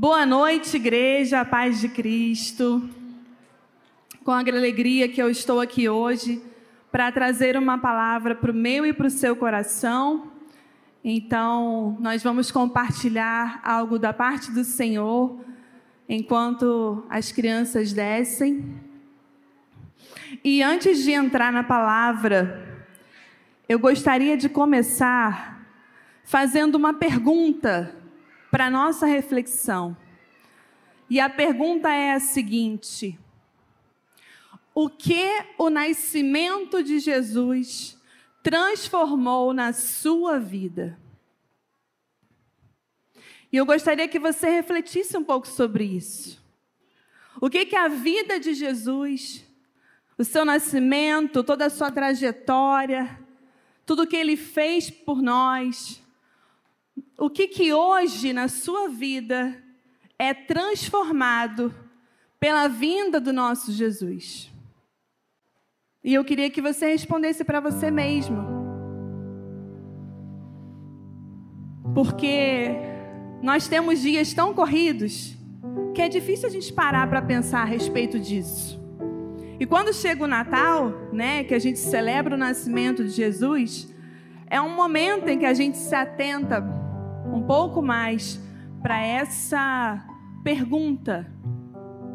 Boa 0.00 0.24
noite, 0.24 0.76
igreja, 0.76 1.44
paz 1.44 1.78
de 1.78 1.86
Cristo. 1.86 2.88
Com 4.24 4.30
a 4.30 4.38
alegria 4.38 5.06
que 5.06 5.20
eu 5.20 5.28
estou 5.28 5.60
aqui 5.60 5.90
hoje 5.90 6.42
para 6.90 7.12
trazer 7.12 7.54
uma 7.54 7.76
palavra 7.76 8.34
para 8.34 8.50
o 8.50 8.54
meu 8.54 8.86
e 8.86 8.94
para 8.94 9.08
o 9.08 9.10
seu 9.10 9.36
coração. 9.36 10.32
Então, 11.04 11.98
nós 12.00 12.22
vamos 12.22 12.50
compartilhar 12.50 13.60
algo 13.62 13.98
da 13.98 14.10
parte 14.10 14.50
do 14.50 14.64
Senhor 14.64 15.38
enquanto 16.08 17.04
as 17.10 17.30
crianças 17.30 17.92
descem. 17.92 18.74
E 20.42 20.62
antes 20.62 21.04
de 21.04 21.12
entrar 21.12 21.52
na 21.52 21.62
palavra, 21.62 22.86
eu 23.68 23.78
gostaria 23.78 24.34
de 24.34 24.48
começar 24.48 25.62
fazendo 26.24 26.76
uma 26.76 26.94
pergunta 26.94 27.99
para 28.50 28.70
nossa 28.70 29.06
reflexão. 29.06 29.96
E 31.08 31.18
a 31.20 31.28
pergunta 31.28 31.88
é 31.88 32.12
a 32.12 32.20
seguinte: 32.20 33.18
O 34.74 34.88
que 34.88 35.28
o 35.58 35.70
nascimento 35.70 36.82
de 36.82 36.98
Jesus 36.98 37.98
transformou 38.42 39.52
na 39.52 39.72
sua 39.72 40.38
vida? 40.38 40.98
E 43.52 43.56
eu 43.56 43.66
gostaria 43.66 44.06
que 44.06 44.18
você 44.18 44.48
refletisse 44.48 45.16
um 45.16 45.24
pouco 45.24 45.48
sobre 45.48 45.84
isso. 45.84 46.40
O 47.40 47.50
que 47.50 47.66
que 47.66 47.74
a 47.74 47.88
vida 47.88 48.38
de 48.38 48.54
Jesus, 48.54 49.44
o 50.16 50.24
seu 50.24 50.44
nascimento, 50.44 51.42
toda 51.42 51.66
a 51.66 51.70
sua 51.70 51.90
trajetória, 51.90 53.18
tudo 53.84 54.06
que 54.06 54.16
ele 54.16 54.36
fez 54.36 54.88
por 54.88 55.20
nós, 55.20 55.99
o 57.18 57.28
que 57.28 57.48
que 57.48 57.72
hoje 57.72 58.32
na 58.32 58.48
sua 58.48 58.88
vida 58.88 59.56
é 60.18 60.32
transformado 60.32 61.74
pela 62.38 62.66
vinda 62.66 63.20
do 63.20 63.32
nosso 63.32 63.72
Jesus? 63.72 64.50
E 66.02 66.14
eu 66.14 66.24
queria 66.24 66.48
que 66.48 66.62
você 66.62 66.92
respondesse 66.92 67.44
para 67.44 67.60
você 67.60 67.90
mesmo. 67.90 68.42
Porque 71.94 72.70
nós 73.42 73.68
temos 73.68 74.00
dias 74.00 74.32
tão 74.32 74.54
corridos 74.54 75.36
que 75.94 76.00
é 76.00 76.08
difícil 76.08 76.48
a 76.48 76.50
gente 76.50 76.72
parar 76.72 77.08
para 77.08 77.20
pensar 77.20 77.62
a 77.62 77.66
respeito 77.66 78.18
disso. 78.18 78.80
E 79.58 79.66
quando 79.66 79.92
chega 79.92 80.24
o 80.24 80.26
Natal, 80.26 80.90
né, 81.12 81.44
que 81.44 81.52
a 81.54 81.58
gente 81.58 81.78
celebra 81.78 82.34
o 82.34 82.38
nascimento 82.38 83.04
de 83.04 83.10
Jesus, 83.10 83.92
é 84.46 84.58
um 84.58 84.74
momento 84.74 85.28
em 85.28 85.38
que 85.38 85.44
a 85.44 85.52
gente 85.52 85.76
se 85.76 85.94
atenta 85.94 86.79
um 87.32 87.42
pouco 87.42 87.80
mais 87.82 88.40
para 88.82 89.00
essa 89.00 90.04
pergunta. 90.42 91.30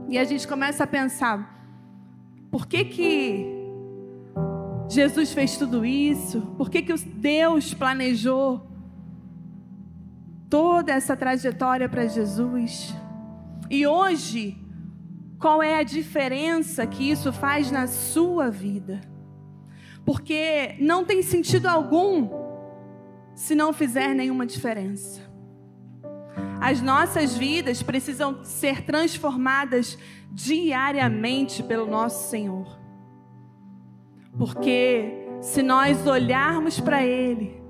E 0.08 0.18
a 0.18 0.24
gente 0.24 0.48
começa 0.48 0.84
a 0.84 0.88
pensar: 0.88 1.70
por 2.52 2.68
que 2.68 2.86
que 2.86 3.46
Jesus 4.90 5.34
fez 5.34 5.58
tudo 5.58 5.86
isso? 5.86 6.42
Por 6.58 6.70
que 6.70 6.82
que 6.82 6.94
Deus 6.94 7.74
planejou 7.74 8.68
toda 10.50 10.92
essa 10.92 11.16
trajetória 11.16 11.90
para 11.90 12.08
Jesus? 12.08 12.94
E 13.70 13.88
hoje, 13.88 14.58
qual 15.40 15.62
é 15.62 15.80
a 15.80 15.84
diferença 15.84 16.86
que 16.86 17.10
isso 17.10 17.34
faz 17.34 17.72
na 17.72 17.88
sua 17.88 18.50
vida? 18.50 19.02
Porque 20.06 20.76
não 20.80 21.04
tem 21.04 21.24
sentido 21.24 21.66
algum 21.66 22.45
se 23.36 23.54
não 23.54 23.74
fizer 23.74 24.16
nenhuma 24.16 24.46
diferença. 24.46 25.22
As 26.60 26.82
nossas 26.82 27.38
vidas 27.38 27.84
precisam 27.84 28.44
ser 28.44 28.82
transformadas 28.84 29.98
diariamente 30.32 31.62
pelo 31.62 31.86
nosso 31.86 32.30
Senhor. 32.30 32.80
Porque 34.38 35.12
se 35.42 35.62
nós 35.62 36.08
olharmos 36.08 36.80
para 36.80 37.06
Ele, 37.06 37.62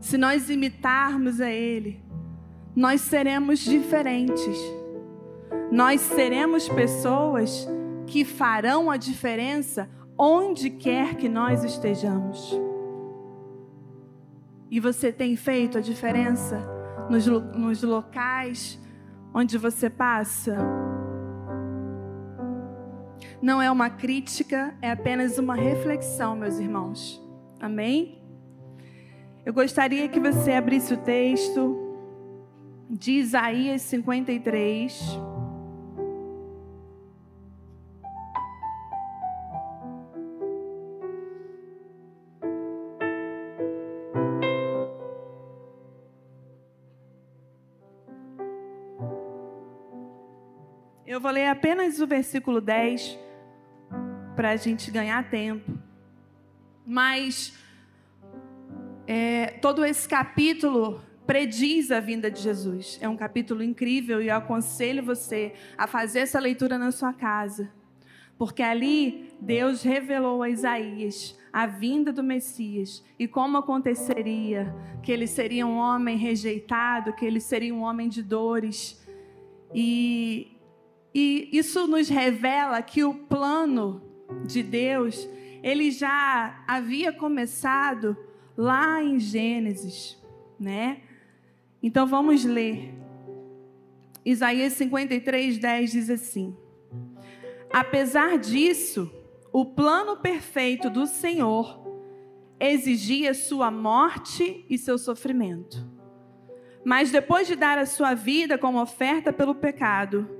se 0.00 0.18
nós 0.18 0.50
imitarmos 0.50 1.40
a 1.40 1.50
Ele, 1.50 2.02
nós 2.74 3.00
seremos 3.00 3.60
diferentes. 3.60 4.58
Nós 5.70 6.00
seremos 6.00 6.68
pessoas 6.68 7.66
que 8.06 8.24
farão 8.24 8.90
a 8.90 8.96
diferença 8.96 9.88
onde 10.16 10.70
quer 10.70 11.14
que 11.14 11.28
nós 11.28 11.64
estejamos. 11.64 12.67
E 14.70 14.80
você 14.80 15.10
tem 15.12 15.36
feito 15.36 15.78
a 15.78 15.80
diferença 15.80 16.60
nos, 17.08 17.26
nos 17.26 17.82
locais 17.82 18.78
onde 19.32 19.56
você 19.56 19.88
passa? 19.88 20.56
Não 23.40 23.62
é 23.62 23.70
uma 23.70 23.88
crítica, 23.88 24.74
é 24.82 24.90
apenas 24.90 25.38
uma 25.38 25.54
reflexão, 25.54 26.34
meus 26.36 26.58
irmãos. 26.58 27.22
Amém? 27.60 28.20
Eu 29.46 29.52
gostaria 29.52 30.08
que 30.08 30.20
você 30.20 30.52
abrisse 30.52 30.92
o 30.92 30.96
texto 30.98 31.76
de 32.90 33.12
Isaías 33.12 33.82
53. 33.82 35.18
Eu 51.18 51.22
vou 51.22 51.32
ler 51.32 51.48
apenas 51.48 52.00
o 52.00 52.06
versículo 52.06 52.60
10 52.60 53.18
para 54.36 54.50
a 54.50 54.56
gente 54.56 54.88
ganhar 54.88 55.28
tempo. 55.28 55.76
Mas 56.86 57.58
é, 59.04 59.46
todo 59.60 59.84
esse 59.84 60.08
capítulo 60.08 61.02
prediz 61.26 61.90
a 61.90 61.98
vinda 61.98 62.30
de 62.30 62.40
Jesus. 62.40 63.00
É 63.02 63.08
um 63.08 63.16
capítulo 63.16 63.64
incrível 63.64 64.22
e 64.22 64.28
eu 64.28 64.36
aconselho 64.36 65.02
você 65.02 65.54
a 65.76 65.88
fazer 65.88 66.20
essa 66.20 66.38
leitura 66.38 66.78
na 66.78 66.92
sua 66.92 67.12
casa. 67.12 67.68
Porque 68.38 68.62
ali 68.62 69.32
Deus 69.40 69.82
revelou 69.82 70.40
a 70.40 70.48
Isaías 70.48 71.36
a 71.52 71.66
vinda 71.66 72.12
do 72.12 72.22
Messias 72.22 73.04
e 73.18 73.26
como 73.26 73.56
aconteceria, 73.56 74.72
que 75.02 75.10
ele 75.10 75.26
seria 75.26 75.66
um 75.66 75.78
homem 75.78 76.16
rejeitado, 76.16 77.12
que 77.12 77.26
ele 77.26 77.40
seria 77.40 77.74
um 77.74 77.82
homem 77.82 78.08
de 78.08 78.22
dores. 78.22 79.04
E 79.74 80.57
e 81.14 81.48
isso 81.52 81.86
nos 81.86 82.08
revela 82.08 82.80
que 82.82 83.02
o 83.02 83.14
plano 83.14 84.02
de 84.44 84.62
Deus, 84.62 85.28
ele 85.62 85.90
já 85.90 86.62
havia 86.66 87.12
começado 87.12 88.16
lá 88.56 89.02
em 89.02 89.18
Gênesis, 89.18 90.16
né? 90.58 91.00
Então 91.82 92.06
vamos 92.06 92.44
ler. 92.44 92.94
Isaías 94.24 94.74
53, 94.74 95.58
10 95.58 95.90
diz 95.90 96.10
assim: 96.10 96.56
Apesar 97.72 98.38
disso, 98.38 99.10
o 99.52 99.64
plano 99.64 100.16
perfeito 100.16 100.90
do 100.90 101.06
Senhor 101.06 101.86
exigia 102.60 103.32
sua 103.32 103.70
morte 103.70 104.64
e 104.68 104.76
seu 104.76 104.98
sofrimento. 104.98 105.86
Mas 106.84 107.10
depois 107.10 107.46
de 107.46 107.54
dar 107.54 107.78
a 107.78 107.86
sua 107.86 108.14
vida 108.14 108.58
como 108.58 108.80
oferta 108.80 109.32
pelo 109.32 109.54
pecado, 109.54 110.37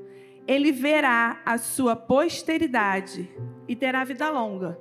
ele 0.48 0.72
verá 0.72 1.42
a 1.44 1.59
sua 1.59 1.94
posteridade 1.94 3.31
e 3.69 3.76
terá 3.76 4.03
vida 4.03 4.31
longa, 4.31 4.81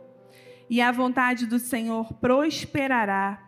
e 0.70 0.80
a 0.80 0.94
vontade 0.94 1.46
do 1.46 1.60
Senhor 1.60 2.14
prosperará 2.14 3.46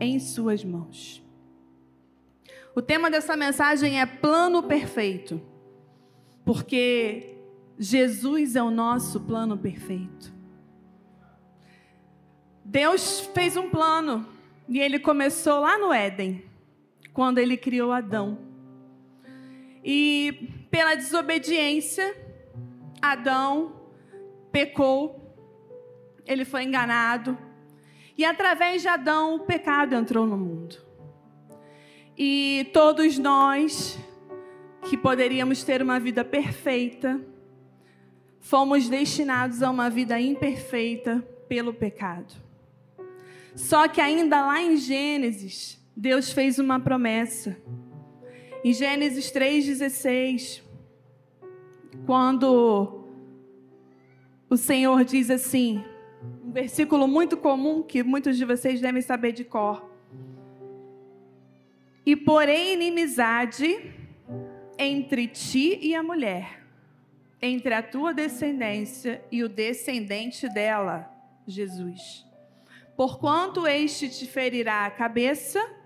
em 0.00 0.18
suas 0.18 0.64
mãos. 0.64 1.22
O 2.74 2.82
tema 2.82 3.08
dessa 3.08 3.36
mensagem 3.36 4.00
é 4.00 4.06
plano 4.06 4.64
perfeito, 4.64 5.40
porque 6.44 7.36
Jesus 7.78 8.56
é 8.56 8.62
o 8.62 8.70
nosso 8.70 9.20
plano 9.20 9.56
perfeito. 9.56 10.32
Deus 12.64 13.20
fez 13.32 13.56
um 13.56 13.70
plano 13.70 14.26
e 14.68 14.80
ele 14.80 14.98
começou 14.98 15.60
lá 15.60 15.78
no 15.78 15.92
Éden, 15.92 16.44
quando 17.12 17.38
ele 17.38 17.56
criou 17.56 17.92
Adão. 17.92 18.38
E 19.84 20.61
pela 20.72 20.94
desobediência, 20.94 22.16
Adão 23.00 23.74
pecou, 24.50 25.36
ele 26.26 26.46
foi 26.46 26.64
enganado, 26.64 27.36
e 28.16 28.24
através 28.24 28.80
de 28.80 28.88
Adão 28.88 29.34
o 29.34 29.40
pecado 29.40 29.94
entrou 29.94 30.26
no 30.26 30.38
mundo. 30.38 30.76
E 32.16 32.70
todos 32.72 33.18
nós, 33.18 33.98
que 34.88 34.96
poderíamos 34.96 35.62
ter 35.62 35.82
uma 35.82 36.00
vida 36.00 36.24
perfeita, 36.24 37.20
fomos 38.40 38.88
destinados 38.88 39.62
a 39.62 39.70
uma 39.70 39.90
vida 39.90 40.18
imperfeita 40.18 41.22
pelo 41.48 41.74
pecado. 41.74 42.34
Só 43.54 43.86
que 43.88 44.00
ainda 44.00 44.40
lá 44.40 44.62
em 44.62 44.78
Gênesis, 44.78 45.78
Deus 45.94 46.32
fez 46.32 46.58
uma 46.58 46.80
promessa. 46.80 47.60
Em 48.64 48.72
Gênesis 48.72 49.32
3,16, 49.32 50.62
quando 52.06 53.04
o 54.48 54.56
Senhor 54.56 55.04
diz 55.04 55.30
assim, 55.30 55.84
um 56.44 56.52
versículo 56.52 57.08
muito 57.08 57.36
comum 57.36 57.82
que 57.82 58.04
muitos 58.04 58.36
de 58.36 58.44
vocês 58.44 58.80
devem 58.80 59.02
saber 59.02 59.32
de 59.32 59.42
cor. 59.42 59.90
E 62.06 62.14
porém 62.14 62.74
inimizade 62.74 63.92
entre 64.78 65.26
ti 65.26 65.80
e 65.82 65.96
a 65.96 66.02
mulher, 66.02 66.64
entre 67.40 67.74
a 67.74 67.82
tua 67.82 68.14
descendência 68.14 69.24
e 69.32 69.42
o 69.42 69.48
descendente 69.48 70.48
dela, 70.48 71.10
Jesus. 71.48 72.24
Porquanto 72.96 73.66
este 73.66 74.08
te 74.08 74.24
ferirá 74.24 74.86
a 74.86 74.90
cabeça 74.90 75.81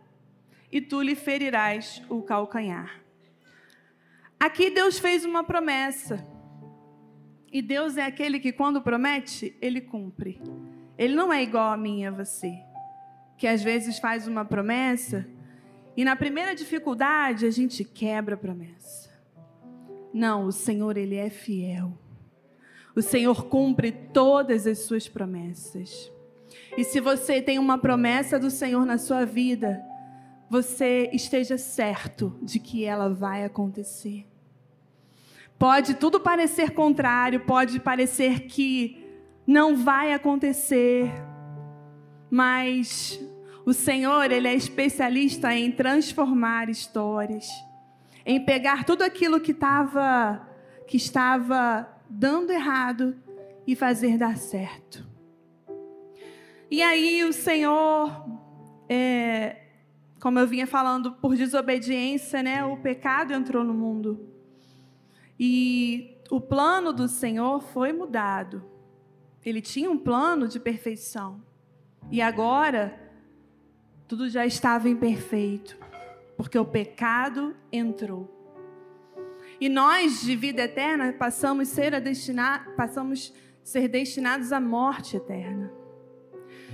e 0.76 0.80
tu 0.82 1.00
lhe 1.00 1.14
ferirás 1.14 2.02
o 2.10 2.20
calcanhar. 2.20 3.00
Aqui 4.38 4.68
Deus 4.68 4.98
fez 4.98 5.24
uma 5.24 5.42
promessa. 5.42 6.22
E 7.50 7.62
Deus 7.62 7.96
é 7.96 8.04
aquele 8.04 8.38
que, 8.38 8.52
quando 8.52 8.82
promete, 8.82 9.56
ele 9.62 9.80
cumpre. 9.80 10.38
Ele 10.98 11.14
não 11.14 11.32
é 11.32 11.42
igual 11.42 11.72
a 11.72 11.78
mim 11.78 12.02
e 12.02 12.06
a 12.06 12.10
você, 12.10 12.52
que 13.38 13.46
às 13.46 13.62
vezes 13.62 13.98
faz 13.98 14.28
uma 14.28 14.44
promessa 14.44 15.26
e 15.96 16.04
na 16.04 16.14
primeira 16.14 16.54
dificuldade 16.54 17.46
a 17.46 17.50
gente 17.50 17.82
quebra 17.82 18.34
a 18.34 18.38
promessa. 18.38 19.10
Não, 20.12 20.44
o 20.44 20.52
Senhor, 20.52 20.98
ele 20.98 21.16
é 21.16 21.30
fiel. 21.30 21.96
O 22.94 23.00
Senhor 23.00 23.46
cumpre 23.46 23.92
todas 23.92 24.66
as 24.66 24.80
suas 24.80 25.08
promessas. 25.08 26.12
E 26.76 26.84
se 26.84 27.00
você 27.00 27.40
tem 27.40 27.58
uma 27.58 27.78
promessa 27.78 28.38
do 28.38 28.50
Senhor 28.50 28.84
na 28.84 28.98
sua 28.98 29.24
vida, 29.24 29.82
você 30.48 31.10
esteja 31.12 31.58
certo 31.58 32.36
de 32.42 32.58
que 32.58 32.84
ela 32.84 33.08
vai 33.08 33.44
acontecer. 33.44 34.26
Pode 35.58 35.94
tudo 35.94 36.20
parecer 36.20 36.72
contrário, 36.72 37.40
pode 37.40 37.80
parecer 37.80 38.40
que 38.40 39.04
não 39.46 39.76
vai 39.76 40.12
acontecer, 40.12 41.10
mas 42.30 43.20
o 43.64 43.72
Senhor, 43.72 44.30
ele 44.30 44.48
é 44.48 44.54
especialista 44.54 45.54
em 45.54 45.72
transformar 45.72 46.68
histórias, 46.68 47.48
em 48.24 48.44
pegar 48.44 48.84
tudo 48.84 49.02
aquilo 49.02 49.40
que 49.40 49.52
estava 49.52 50.46
que 50.86 50.96
estava 50.96 51.88
dando 52.08 52.52
errado 52.52 53.16
e 53.66 53.74
fazer 53.74 54.16
dar 54.16 54.36
certo. 54.36 55.04
E 56.70 56.80
aí 56.80 57.24
o 57.24 57.32
Senhor, 57.32 58.24
é, 58.88 59.65
como 60.20 60.38
eu 60.38 60.46
vinha 60.46 60.66
falando, 60.66 61.12
por 61.12 61.36
desobediência, 61.36 62.42
né, 62.42 62.64
o 62.64 62.76
pecado 62.76 63.32
entrou 63.32 63.62
no 63.62 63.74
mundo. 63.74 64.28
E 65.38 66.16
o 66.30 66.40
plano 66.40 66.92
do 66.92 67.06
Senhor 67.06 67.60
foi 67.60 67.92
mudado. 67.92 68.64
Ele 69.44 69.60
tinha 69.60 69.90
um 69.90 69.98
plano 69.98 70.48
de 70.48 70.58
perfeição. 70.58 71.42
E 72.10 72.20
agora, 72.22 72.98
tudo 74.08 74.28
já 74.28 74.46
estava 74.46 74.88
imperfeito, 74.88 75.76
porque 76.36 76.58
o 76.58 76.64
pecado 76.64 77.54
entrou. 77.70 78.32
E 79.60 79.68
nós, 79.68 80.20
de 80.20 80.36
vida 80.36 80.62
eterna, 80.62 81.12
passamos 81.12 81.68
ser, 81.68 81.98
destinar, 82.00 82.74
passamos 82.76 83.32
ser 83.62 83.88
destinados 83.88 84.52
à 84.52 84.60
morte 84.60 85.16
eterna. 85.16 85.72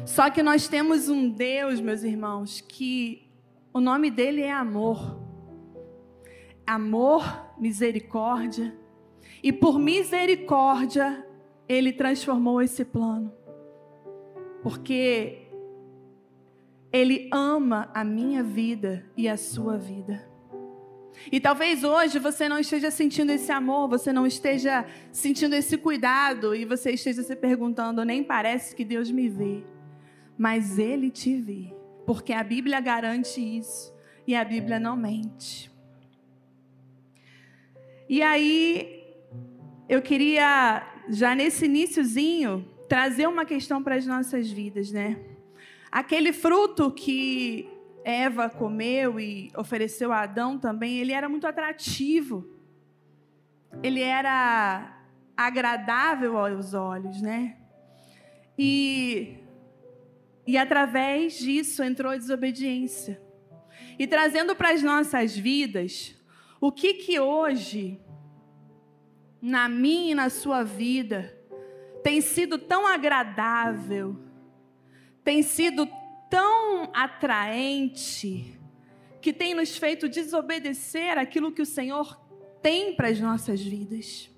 Só 0.07 0.31
que 0.31 0.43
nós 0.43 0.69
temos 0.69 1.09
um 1.09 1.29
Deus, 1.29 1.81
meus 1.81 2.03
irmãos, 2.03 2.61
que 2.61 3.31
o 3.73 3.81
nome 3.81 4.11
dele 4.11 4.43
é 4.43 4.53
amor. 4.53 5.21
Amor, 6.67 7.23
misericórdia. 7.59 8.77
E 9.43 9.53
por 9.53 9.79
misericórdia, 9.79 11.27
ele 11.69 11.93
transformou 11.93 12.63
esse 12.63 12.85
plano. 12.85 13.33
Porque 14.63 15.49
ele 16.93 17.29
ama 17.33 17.91
a 17.95 18.05
minha 18.05 18.43
vida 18.43 19.05
e 19.17 19.29
a 19.29 19.37
sua 19.37 19.77
vida. 19.77 20.31
E 21.31 21.41
talvez 21.41 21.85
hoje 21.85 22.19
você 22.19 22.49
não 22.49 22.59
esteja 22.59 22.91
sentindo 22.91 23.31
esse 23.31 23.53
amor, 23.53 23.89
você 23.89 24.13
não 24.13 24.27
esteja 24.27 24.87
sentindo 25.11 25.55
esse 25.55 25.77
cuidado 25.77 26.55
e 26.55 26.65
você 26.65 26.93
esteja 26.93 27.23
se 27.23 27.37
perguntando: 27.37 28.05
nem 28.05 28.25
parece 28.25 28.75
que 28.75 28.85
Deus 28.85 29.11
me 29.11 29.29
vê 29.29 29.65
mas 30.37 30.79
ele 30.79 31.11
te 31.11 31.37
vê, 31.37 31.73
porque 32.07 32.33
a 32.33 32.43
Bíblia 32.43 32.81
garante 32.81 33.41
isso 33.41 33.93
e 34.27 34.35
a 34.35 34.45
Bíblia 34.45 34.79
não 34.79 34.97
mente. 34.97 35.71
E 38.09 38.23
aí, 38.23 39.03
eu 39.89 40.03
queria, 40.03 40.83
já 41.09 41.35
nesse 41.35 41.65
iníciozinho, 41.65 42.69
trazer 42.89 43.27
uma 43.27 43.45
questão 43.45 43.83
para 43.83 43.95
as 43.95 44.07
nossas 44.07 44.51
vidas, 44.51 44.93
né? 44.93 45.19
Aquele 45.91 46.33
fruto 46.33 46.91
que 46.91 47.69
Eva 48.05 48.51
comeu 48.51 49.19
e 49.19 49.51
ofereceu 49.57 50.13
a 50.13 50.23
Adão 50.23 50.59
também, 50.59 50.99
ele 50.99 51.13
era 51.13 51.29
muito 51.29 51.47
atrativo. 51.47 52.47
Ele 53.83 54.01
era 54.01 54.99
agradável 55.37 56.37
aos 56.37 56.75
olhos, 56.75 57.23
né? 57.23 57.57
E 58.59 59.39
e 60.53 60.59
através 60.59 61.39
disso 61.39 61.83
entrou 61.83 62.13
a 62.13 62.17
desobediência. 62.19 63.19
E 63.99 64.07
trazendo 64.07 64.55
para 64.55 64.73
as 64.73 64.83
nossas 64.83 65.35
vidas, 65.35 66.15
o 66.61 66.71
que 66.71 66.93
que 66.93 67.19
hoje, 67.19 67.99
na 69.41 69.67
minha 69.67 70.13
e 70.13 70.15
na 70.15 70.29
sua 70.29 70.63
vida, 70.63 71.35
tem 72.03 72.21
sido 72.21 72.59
tão 72.59 72.87
agradável, 72.87 74.23
tem 75.25 75.43
sido 75.43 75.89
tão 76.29 76.91
atraente, 76.93 78.61
que 79.23 79.33
tem 79.33 79.55
nos 79.55 79.79
feito 79.79 80.07
desobedecer 80.07 81.17
aquilo 81.17 81.51
que 81.51 81.63
o 81.63 81.67
Senhor 81.67 82.21
tem 82.61 82.95
para 82.95 83.09
as 83.09 83.19
nossas 83.19 83.59
vidas. 83.63 84.29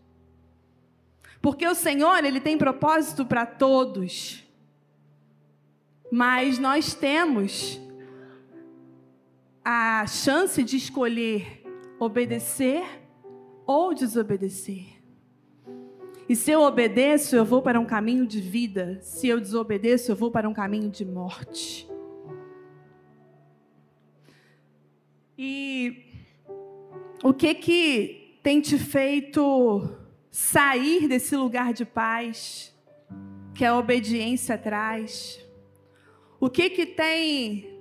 Porque 1.42 1.66
o 1.66 1.74
Senhor, 1.74 2.24
Ele 2.24 2.38
tem 2.38 2.56
propósito 2.56 3.26
para 3.26 3.44
todos. 3.44 4.43
Mas 6.16 6.60
nós 6.60 6.94
temos 6.94 7.80
a 9.64 10.06
chance 10.06 10.62
de 10.62 10.76
escolher 10.76 11.66
obedecer 11.98 12.84
ou 13.66 13.92
desobedecer. 13.92 15.02
E 16.28 16.36
se 16.36 16.52
eu 16.52 16.60
obedeço, 16.60 17.34
eu 17.34 17.44
vou 17.44 17.60
para 17.62 17.80
um 17.80 17.84
caminho 17.84 18.28
de 18.28 18.40
vida. 18.40 19.00
Se 19.02 19.26
eu 19.26 19.40
desobedeço, 19.40 20.12
eu 20.12 20.14
vou 20.14 20.30
para 20.30 20.48
um 20.48 20.54
caminho 20.54 20.88
de 20.88 21.04
morte. 21.04 21.88
E 25.36 26.12
o 27.24 27.34
que 27.34 27.56
que 27.56 28.38
tem 28.40 28.60
te 28.60 28.78
feito 28.78 29.82
sair 30.30 31.08
desse 31.08 31.34
lugar 31.34 31.72
de 31.72 31.84
paz 31.84 32.72
que 33.52 33.64
a 33.64 33.76
obediência 33.76 34.56
traz? 34.56 35.43
O 36.44 36.50
que 36.50 36.68
que 36.68 36.84
tem 36.84 37.80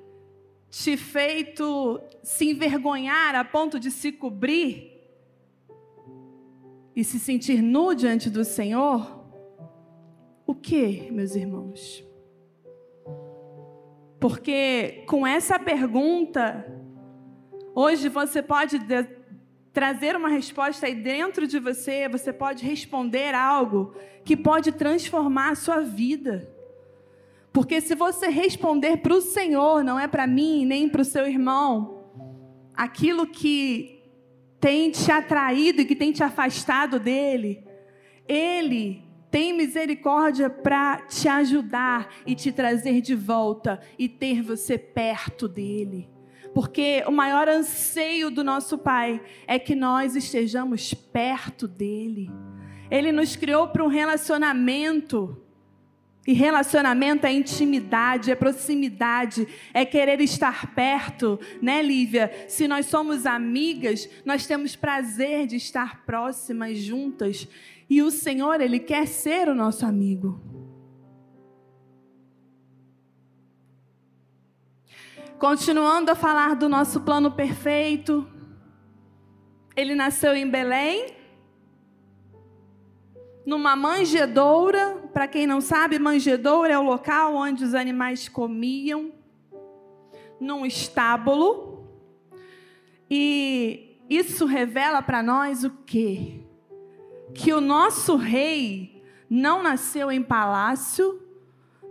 te 0.69 0.95
feito 0.95 1.99
se 2.23 2.49
envergonhar 2.49 3.35
a 3.35 3.43
ponto 3.43 3.77
de 3.77 3.91
se 3.91 4.09
cobrir 4.09 5.03
e 6.95 7.03
se 7.03 7.19
sentir 7.19 7.61
nu 7.61 7.93
diante 7.93 8.29
do 8.29 8.45
Senhor? 8.45 9.25
O 10.47 10.55
que, 10.55 11.11
meus 11.11 11.35
irmãos? 11.35 12.05
Porque 14.17 15.03
com 15.07 15.27
essa 15.27 15.59
pergunta, 15.59 16.65
hoje 17.75 18.07
você 18.07 18.41
pode 18.41 18.79
trazer 19.73 20.15
uma 20.15 20.29
resposta 20.29 20.85
aí 20.85 20.95
dentro 20.95 21.45
de 21.47 21.59
você, 21.59 22.07
você 22.07 22.31
pode 22.31 22.65
responder 22.65 23.35
algo 23.35 23.93
que 24.23 24.37
pode 24.37 24.71
transformar 24.71 25.49
a 25.49 25.55
sua 25.55 25.81
vida. 25.81 26.52
Porque 27.53 27.79
se 27.79 27.93
você 27.93 28.29
responder 28.29 28.97
para 28.97 29.13
o 29.13 29.21
Senhor, 29.21 29.83
não 29.83 29.99
é 29.99 30.07
para 30.07 30.25
mim, 30.25 30.65
nem 30.65 30.89
para 30.89 31.03
o 31.03 31.05
seu 31.05 31.27
irmão, 31.27 32.03
aquilo 32.73 33.27
que 33.27 34.01
tem 34.59 34.89
te 34.89 35.11
atraído 35.11 35.81
e 35.81 35.85
que 35.85 35.95
tem 35.95 36.11
te 36.11 36.23
afastado 36.23 36.99
dele, 36.99 37.63
Ele 38.27 39.03
tem 39.29 39.53
misericórdia 39.53 40.49
para 40.49 41.01
te 41.01 41.27
ajudar 41.27 42.09
e 42.25 42.33
te 42.33 42.51
trazer 42.51 43.01
de 43.01 43.13
volta 43.13 43.79
e 43.99 44.09
ter 44.09 44.41
você 44.41 44.77
perto 44.77 45.47
dele. 45.47 46.09
Porque 46.55 47.03
o 47.07 47.11
maior 47.11 47.47
anseio 47.47 48.31
do 48.31 48.43
nosso 48.43 48.77
Pai 48.79 49.21
é 49.47 49.59
que 49.59 49.75
nós 49.75 50.15
estejamos 50.15 50.93
perto 50.93 51.67
dele. 51.67 52.31
Ele 52.89 53.11
nos 53.11 53.35
criou 53.35 53.67
para 53.67 53.83
um 53.83 53.87
relacionamento 53.87 55.42
E 56.25 56.31
relacionamento 56.31 57.25
é 57.25 57.33
intimidade, 57.33 58.31
é 58.31 58.35
proximidade, 58.35 59.45
é 59.73 59.83
querer 59.85 60.21
estar 60.21 60.73
perto, 60.73 61.37
né, 61.61 61.81
Lívia? 61.81 62.31
Se 62.47 62.67
nós 62.67 62.85
somos 62.85 63.25
amigas, 63.25 64.09
nós 64.23 64.47
temos 64.47 64.75
prazer 64.75 65.47
de 65.47 65.57
estar 65.57 66.05
próximas, 66.05 66.77
juntas. 66.77 67.47
E 67.89 68.01
o 68.01 68.09
Senhor, 68.09 68.61
Ele 68.61 68.79
quer 68.79 69.05
ser 69.05 69.49
o 69.49 69.55
nosso 69.55 69.85
amigo. 69.85 70.41
Continuando 75.37 76.09
a 76.09 76.15
falar 76.15 76.55
do 76.55 76.69
nosso 76.69 77.01
plano 77.01 77.29
perfeito, 77.29 78.25
ele 79.75 79.93
nasceu 79.93 80.33
em 80.33 80.49
Belém, 80.49 81.07
numa 83.45 83.75
manjedoura. 83.75 85.09
Para 85.13 85.27
quem 85.27 85.45
não 85.45 85.61
sabe, 85.61 85.99
manjedoura 85.99 86.73
é 86.73 86.79
o 86.79 86.83
local 86.83 87.35
onde 87.35 87.63
os 87.63 87.73
animais 87.73 88.27
comiam, 88.27 89.11
num 90.39 90.65
estábulo. 90.65 91.87
E 93.09 93.97
isso 94.09 94.45
revela 94.45 95.01
para 95.01 95.21
nós 95.21 95.63
o 95.63 95.69
quê? 95.85 96.41
Que 97.33 97.53
o 97.53 97.61
nosso 97.61 98.15
rei 98.15 99.03
não 99.29 99.63
nasceu 99.63 100.11
em 100.11 100.21
palácio, 100.21 101.21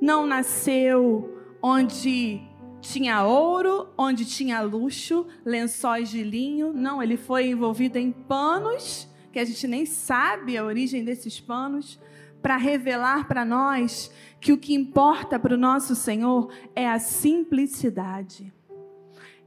não 0.01 0.27
nasceu 0.27 1.39
onde 1.63 2.41
tinha 2.81 3.25
ouro, 3.25 3.89
onde 3.97 4.25
tinha 4.25 4.61
luxo, 4.61 5.27
lençóis 5.45 6.11
de 6.11 6.23
linho. 6.23 6.73
Não, 6.73 7.03
ele 7.03 7.17
foi 7.17 7.49
envolvido 7.49 7.99
em 7.99 8.11
panos 8.11 9.09
que 9.33 9.39
a 9.39 9.45
gente 9.45 9.67
nem 9.67 9.87
sabe 9.87 10.57
a 10.57 10.65
origem 10.65 11.03
desses 11.03 11.41
panos, 11.41 11.99
para 12.43 12.57
revelar 12.57 13.27
para 13.27 13.45
nós 13.45 14.11
que 14.41 14.53
o 14.53 14.59
que 14.59 14.75
importa 14.75 15.39
para 15.39 15.55
o 15.55 15.59
nosso 15.59 15.95
Senhor 15.95 16.53
é 16.75 16.89
a 16.89 16.99
simplicidade, 16.99 18.53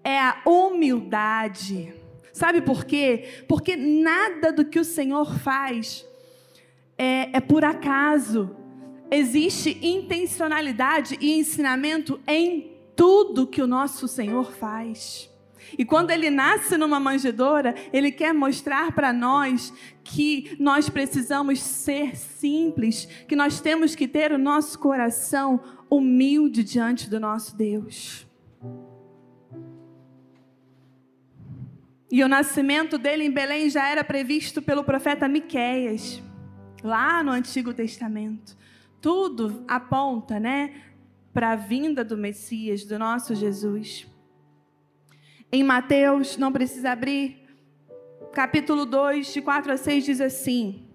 é 0.04 0.18
a 0.18 0.42
humildade. 0.46 1.94
Sabe 2.32 2.62
por 2.62 2.86
quê? 2.86 3.44
Porque 3.48 3.76
nada 3.76 4.52
do 4.52 4.66
que 4.66 4.80
o 4.80 4.86
Senhor 4.86 5.38
faz 5.40 6.06
é, 6.98 7.38
é 7.38 7.40
por 7.40 7.64
acaso. 7.64 8.56
Existe 9.12 9.78
intencionalidade 9.86 11.18
e 11.22 11.38
ensinamento 11.38 12.20
em 12.28 12.72
tudo 12.96 13.46
que 13.46 13.62
o 13.62 13.68
nosso 13.68 14.08
Senhor 14.08 14.52
faz. 14.54 15.30
E 15.78 15.86
quando 15.86 16.12
ele 16.12 16.30
nasce 16.30 16.78
numa 16.78 17.00
manjedoura, 17.00 17.76
ele 17.92 18.12
quer 18.12 18.34
mostrar 18.34 18.92
para 18.92 19.12
nós 19.12 19.74
que 20.04 20.56
nós 20.60 20.90
precisamos 20.90 21.60
ser 21.60 22.16
simples, 22.16 23.06
que 23.28 23.36
nós 23.36 23.60
temos 23.60 23.96
que 23.96 24.08
ter 24.08 24.32
o 24.32 24.38
nosso 24.38 24.78
coração 24.80 25.60
humilde 25.90 26.64
diante 26.64 27.10
do 27.10 27.20
nosso 27.20 27.56
Deus. 27.56 28.26
E 32.12 32.24
o 32.24 32.28
nascimento 32.28 32.98
dele 32.98 33.26
em 33.26 33.32
Belém 33.32 33.70
já 33.70 33.88
era 33.88 34.04
previsto 34.04 34.62
pelo 34.62 34.84
profeta 34.84 35.28
Miqueias, 35.28 36.22
lá 36.84 37.24
no 37.24 37.32
Antigo 37.32 37.74
Testamento. 37.74 38.56
Tudo 39.02 39.66
aponta, 39.68 40.40
né, 40.40 40.82
para 41.34 41.52
a 41.52 41.56
vinda 41.56 42.06
do 42.06 42.16
Messias, 42.16 42.86
do 42.86 42.98
nosso 42.98 43.36
Jesus. 43.36 44.08
Em 45.56 45.64
Mateus, 45.64 46.36
não 46.36 46.52
precisa 46.52 46.92
abrir, 46.92 47.38
capítulo 48.34 48.86
2, 48.86 49.32
de 49.32 49.42
4 49.42 49.72
a 49.72 49.78
6, 49.78 50.04
diz 50.04 50.20
assim: 50.20 50.86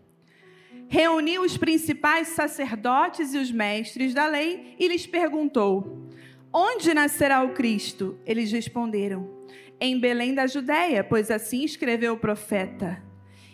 Reuniu 0.86 1.40
os 1.40 1.56
principais 1.56 2.28
sacerdotes 2.28 3.32
e 3.32 3.38
os 3.38 3.50
mestres 3.50 4.12
da 4.12 4.26
lei 4.26 4.76
e 4.78 4.86
lhes 4.86 5.06
perguntou: 5.06 6.10
Onde 6.52 6.92
nascerá 6.92 7.42
o 7.42 7.54
Cristo? 7.54 8.18
Eles 8.26 8.52
responderam: 8.52 9.30
Em 9.80 9.98
Belém 9.98 10.34
da 10.34 10.46
Judéia, 10.46 11.02
pois 11.02 11.30
assim 11.30 11.64
escreveu 11.64 12.12
o 12.12 12.18
profeta. 12.18 13.02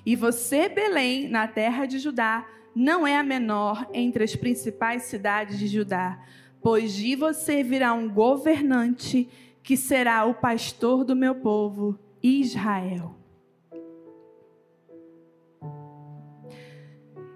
E 0.05 0.17
você, 0.17 0.69
Belém, 0.69 1.29
na 1.29 1.47
terra 1.47 1.87
de 1.87 2.01
Judá, 2.01 2.45
não 2.75 3.07
é 3.07 3.17
a 3.17 3.23
menor 3.23 3.89
entre 3.95 4.25
as 4.25 4.35
principais 4.35 5.05
cidades 5.05 5.57
de 5.57 5.69
Judá, 5.69 6.19
pois 6.61 6.93
de 6.95 7.15
você 7.15 7.63
virá 7.63 7.93
um 7.93 8.09
governante 8.09 9.29
que 9.67 9.77
será 9.77 10.25
o 10.25 10.33
pastor 10.33 11.05
do 11.05 11.17
meu 11.17 11.35
povo, 11.35 11.99
Israel. 12.23 13.17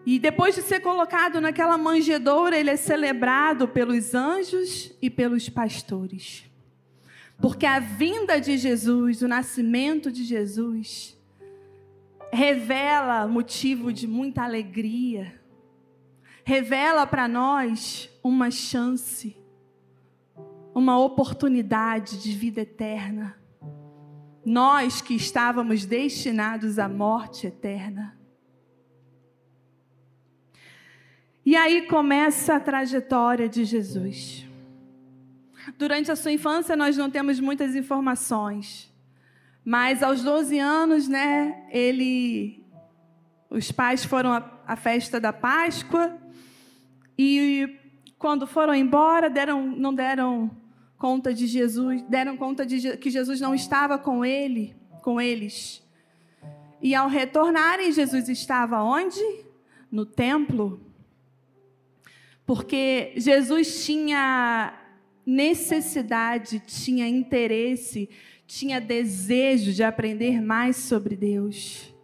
E 0.06 0.16
depois 0.16 0.54
de 0.54 0.62
ser 0.62 0.78
colocado 0.78 1.40
naquela 1.40 1.76
manjedoura, 1.76 2.56
ele 2.56 2.70
é 2.70 2.76
celebrado 2.76 3.66
pelos 3.66 4.14
anjos 4.14 4.96
e 5.02 5.10
pelos 5.10 5.48
pastores. 5.48 6.44
Porque 7.42 7.66
a 7.66 7.80
vinda 7.80 8.40
de 8.40 8.56
Jesus, 8.56 9.22
o 9.22 9.26
nascimento 9.26 10.12
de 10.12 10.22
Jesus, 10.22 11.18
revela 12.32 13.26
motivo 13.26 13.92
de 13.92 14.06
muita 14.06 14.44
alegria, 14.44 15.34
revela 16.44 17.08
para 17.08 17.26
nós 17.26 18.08
uma 18.22 18.52
chance 18.52 19.39
uma 20.74 20.98
oportunidade 20.98 22.22
de 22.22 22.32
vida 22.32 22.60
eterna. 22.60 23.36
Nós 24.44 25.00
que 25.00 25.14
estávamos 25.14 25.84
destinados 25.84 26.78
à 26.78 26.88
morte 26.88 27.46
eterna. 27.46 28.18
E 31.44 31.56
aí 31.56 31.86
começa 31.86 32.56
a 32.56 32.60
trajetória 32.60 33.48
de 33.48 33.64
Jesus. 33.64 34.46
Durante 35.76 36.10
a 36.10 36.16
sua 36.16 36.32
infância 36.32 36.76
nós 36.76 36.96
não 36.96 37.10
temos 37.10 37.40
muitas 37.40 37.74
informações, 37.74 38.92
mas 39.64 40.02
aos 40.02 40.22
12 40.22 40.58
anos, 40.58 41.08
né, 41.08 41.66
ele 41.70 42.64
os 43.50 43.72
pais 43.72 44.04
foram 44.04 44.32
à 44.64 44.76
festa 44.76 45.18
da 45.18 45.32
Páscoa 45.32 46.16
e 47.18 47.76
quando 48.16 48.46
foram 48.46 48.74
embora, 48.74 49.28
deram, 49.28 49.66
não 49.66 49.92
deram 49.92 50.50
conta 51.00 51.32
de 51.32 51.46
Jesus, 51.46 52.02
deram 52.02 52.36
conta 52.36 52.66
de 52.66 52.98
que 52.98 53.08
Jesus 53.08 53.40
não 53.40 53.54
estava 53.54 53.98
com 53.98 54.22
ele, 54.22 54.76
com 55.02 55.18
eles. 55.18 55.82
E 56.78 56.94
ao 56.94 57.08
retornarem, 57.08 57.90
Jesus 57.90 58.28
estava 58.28 58.82
onde? 58.82 59.18
No 59.90 60.04
templo. 60.04 60.78
Porque 62.44 63.14
Jesus 63.16 63.82
tinha 63.82 64.78
necessidade, 65.24 66.60
tinha 66.66 67.08
interesse, 67.08 68.10
tinha 68.46 68.78
desejo 68.78 69.72
de 69.72 69.82
aprender 69.82 70.42
mais 70.42 70.76
sobre 70.76 71.16
Deus. 71.16 71.94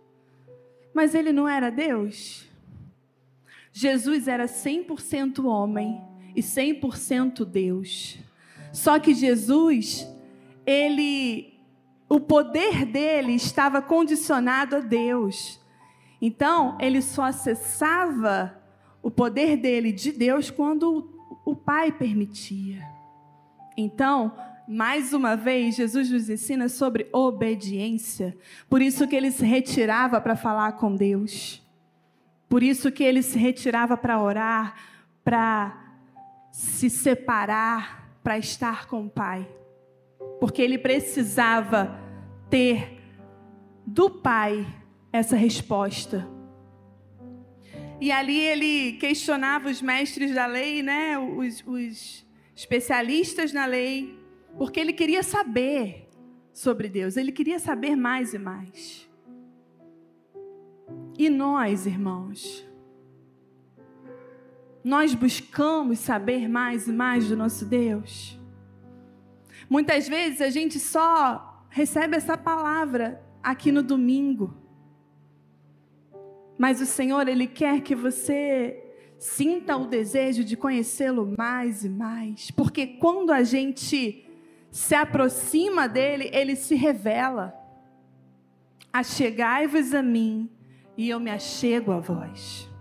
Mas 0.94 1.14
ele 1.14 1.32
não 1.34 1.46
era 1.46 1.68
Deus. 1.68 2.46
Jesus 3.70 4.26
era 4.26 4.46
100% 4.46 5.44
homem 5.44 6.00
e 6.34 6.40
100% 6.40 7.44
Deus. 7.44 8.24
Só 8.76 8.98
que 8.98 9.14
Jesus, 9.14 10.06
ele 10.66 11.58
o 12.10 12.20
poder 12.20 12.84
dele 12.84 13.32
estava 13.32 13.80
condicionado 13.80 14.76
a 14.76 14.80
Deus. 14.80 15.58
Então, 16.20 16.76
ele 16.78 17.00
só 17.00 17.22
acessava 17.22 18.54
o 19.02 19.10
poder 19.10 19.56
dele 19.56 19.92
de 19.92 20.12
Deus 20.12 20.50
quando 20.50 21.10
o 21.42 21.56
Pai 21.56 21.90
permitia. 21.90 22.86
Então, 23.78 24.36
mais 24.68 25.14
uma 25.14 25.36
vez, 25.36 25.76
Jesus 25.76 26.10
nos 26.10 26.28
ensina 26.28 26.68
sobre 26.68 27.08
obediência. 27.14 28.36
Por 28.68 28.82
isso 28.82 29.08
que 29.08 29.16
ele 29.16 29.30
se 29.30 29.44
retirava 29.46 30.20
para 30.20 30.36
falar 30.36 30.72
com 30.72 30.94
Deus. 30.94 31.66
Por 32.46 32.62
isso 32.62 32.92
que 32.92 33.02
ele 33.02 33.22
se 33.22 33.38
retirava 33.38 33.96
para 33.96 34.20
orar, 34.20 34.74
para 35.24 35.96
se 36.52 36.90
separar 36.90 38.05
para 38.26 38.38
estar 38.38 38.88
com 38.88 39.06
o 39.06 39.08
Pai, 39.08 39.48
porque 40.40 40.60
ele 40.60 40.78
precisava 40.78 41.96
ter 42.50 43.00
do 43.86 44.10
Pai 44.10 44.66
essa 45.12 45.36
resposta. 45.36 46.28
E 48.00 48.10
ali 48.10 48.36
ele 48.36 48.94
questionava 48.94 49.68
os 49.68 49.80
mestres 49.80 50.34
da 50.34 50.44
lei, 50.44 50.82
né, 50.82 51.16
os, 51.16 51.62
os 51.64 52.26
especialistas 52.52 53.52
na 53.52 53.64
lei, 53.64 54.18
porque 54.58 54.80
ele 54.80 54.92
queria 54.92 55.22
saber 55.22 56.08
sobre 56.52 56.88
Deus, 56.88 57.16
ele 57.16 57.30
queria 57.30 57.60
saber 57.60 57.94
mais 57.94 58.34
e 58.34 58.38
mais. 58.40 59.08
E 61.16 61.30
nós, 61.30 61.86
irmãos, 61.86 62.65
nós 64.86 65.14
buscamos 65.14 65.98
saber 65.98 66.48
mais 66.48 66.86
e 66.86 66.92
mais 66.92 67.28
do 67.28 67.36
nosso 67.36 67.64
Deus? 67.64 68.38
Muitas 69.68 70.06
vezes 70.06 70.40
a 70.40 70.48
gente 70.48 70.78
só 70.78 71.66
recebe 71.68 72.16
essa 72.16 72.38
palavra 72.38 73.20
aqui 73.42 73.72
no 73.72 73.82
domingo. 73.82 74.56
Mas 76.56 76.80
o 76.80 76.86
Senhor, 76.86 77.26
Ele 77.26 77.48
quer 77.48 77.80
que 77.80 77.96
você 77.96 78.80
sinta 79.18 79.76
o 79.76 79.88
desejo 79.88 80.44
de 80.44 80.56
conhecê-lo 80.56 81.34
mais 81.36 81.84
e 81.84 81.88
mais, 81.88 82.52
porque 82.52 82.86
quando 82.86 83.32
a 83.32 83.42
gente 83.42 84.24
se 84.70 84.94
aproxima 84.94 85.88
dele, 85.88 86.30
ele 86.32 86.54
se 86.54 86.76
revela. 86.76 87.52
Achegai-vos 88.92 89.92
a 89.92 90.02
mim 90.02 90.48
e 90.96 91.08
eu 91.08 91.18
me 91.18 91.30
achego 91.32 91.90
a 91.90 91.98
vós. 91.98 92.75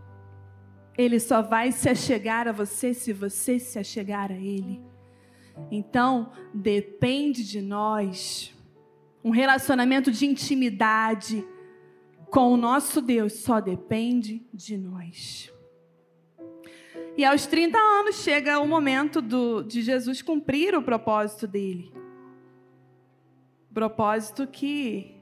Ele 0.98 1.20
só 1.20 1.42
vai 1.42 1.72
se 1.72 1.90
achegar 1.90 2.48
a 2.48 2.52
você 2.52 2.94
se 2.94 3.12
você 3.12 3.60
se 3.60 3.78
achegar 3.78 4.32
a 4.32 4.36
ele. 4.36 4.82
Então, 5.72 6.32
depende 6.54 7.44
de 7.44 7.62
nós. 7.62 8.54
Um 9.24 9.30
relacionamento 9.30 10.12
de 10.12 10.26
intimidade 10.26 11.46
com 12.30 12.54
o 12.54 12.58
nosso 12.58 13.02
Deus 13.02 13.34
só 13.34 13.60
depende 13.60 14.46
de 14.54 14.78
nós. 14.78 15.52
E 17.18 17.24
aos 17.24 17.46
30 17.46 17.78
anos 17.78 18.18
chega 18.18 18.60
o 18.60 18.68
momento 18.68 19.22
do, 19.22 19.64
de 19.64 19.82
Jesus 19.82 20.22
cumprir 20.22 20.76
o 20.76 20.84
propósito 20.84 21.48
dele. 21.48 21.94
Propósito 23.74 24.46
que 24.48 25.14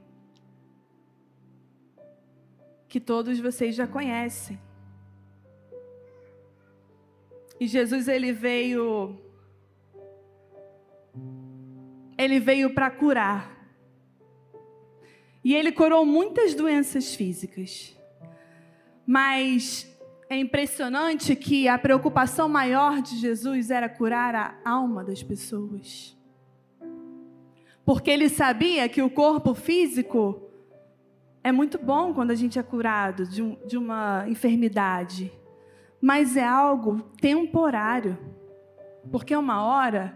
que 2.88 3.00
todos 3.00 3.40
vocês 3.40 3.74
já 3.74 3.88
conhecem. 3.88 4.60
E 7.60 7.68
Jesus 7.68 8.08
ele 8.08 8.32
veio 8.32 9.20
ele 12.18 12.40
veio 12.40 12.74
para 12.74 12.90
curar. 12.90 13.54
E 15.44 15.54
ele 15.54 15.72
curou 15.72 16.06
muitas 16.06 16.54
doenças 16.54 17.16
físicas. 17.16 17.98
Mas 19.06 19.88
é 20.30 20.38
impressionante 20.38 21.36
que 21.36 21.68
a 21.68 21.78
preocupação 21.78 22.48
maior 22.48 23.02
de 23.02 23.18
Jesus 23.18 23.70
era 23.70 23.90
curar 23.90 24.34
a 24.36 24.70
alma 24.70 25.04
das 25.04 25.22
pessoas. 25.22 26.18
Porque 27.86 28.10
ele 28.10 28.30
sabia 28.30 28.88
que 28.88 29.02
o 29.02 29.10
corpo 29.10 29.54
físico 29.54 30.42
é 31.44 31.52
muito 31.52 31.78
bom 31.78 32.14
quando 32.14 32.32
a 32.32 32.36
gente 32.36 32.58
é 32.58 32.64
curado 32.64 33.28
de, 33.28 33.42
um, 33.42 33.58
de 33.68 33.78
uma 33.78 34.26
enfermidade, 34.30 35.32
mas 36.04 36.36
é 36.36 36.46
algo 36.46 37.00
temporário. 37.22 38.18
Porque 39.10 39.34
uma 39.34 39.64
hora, 39.64 40.14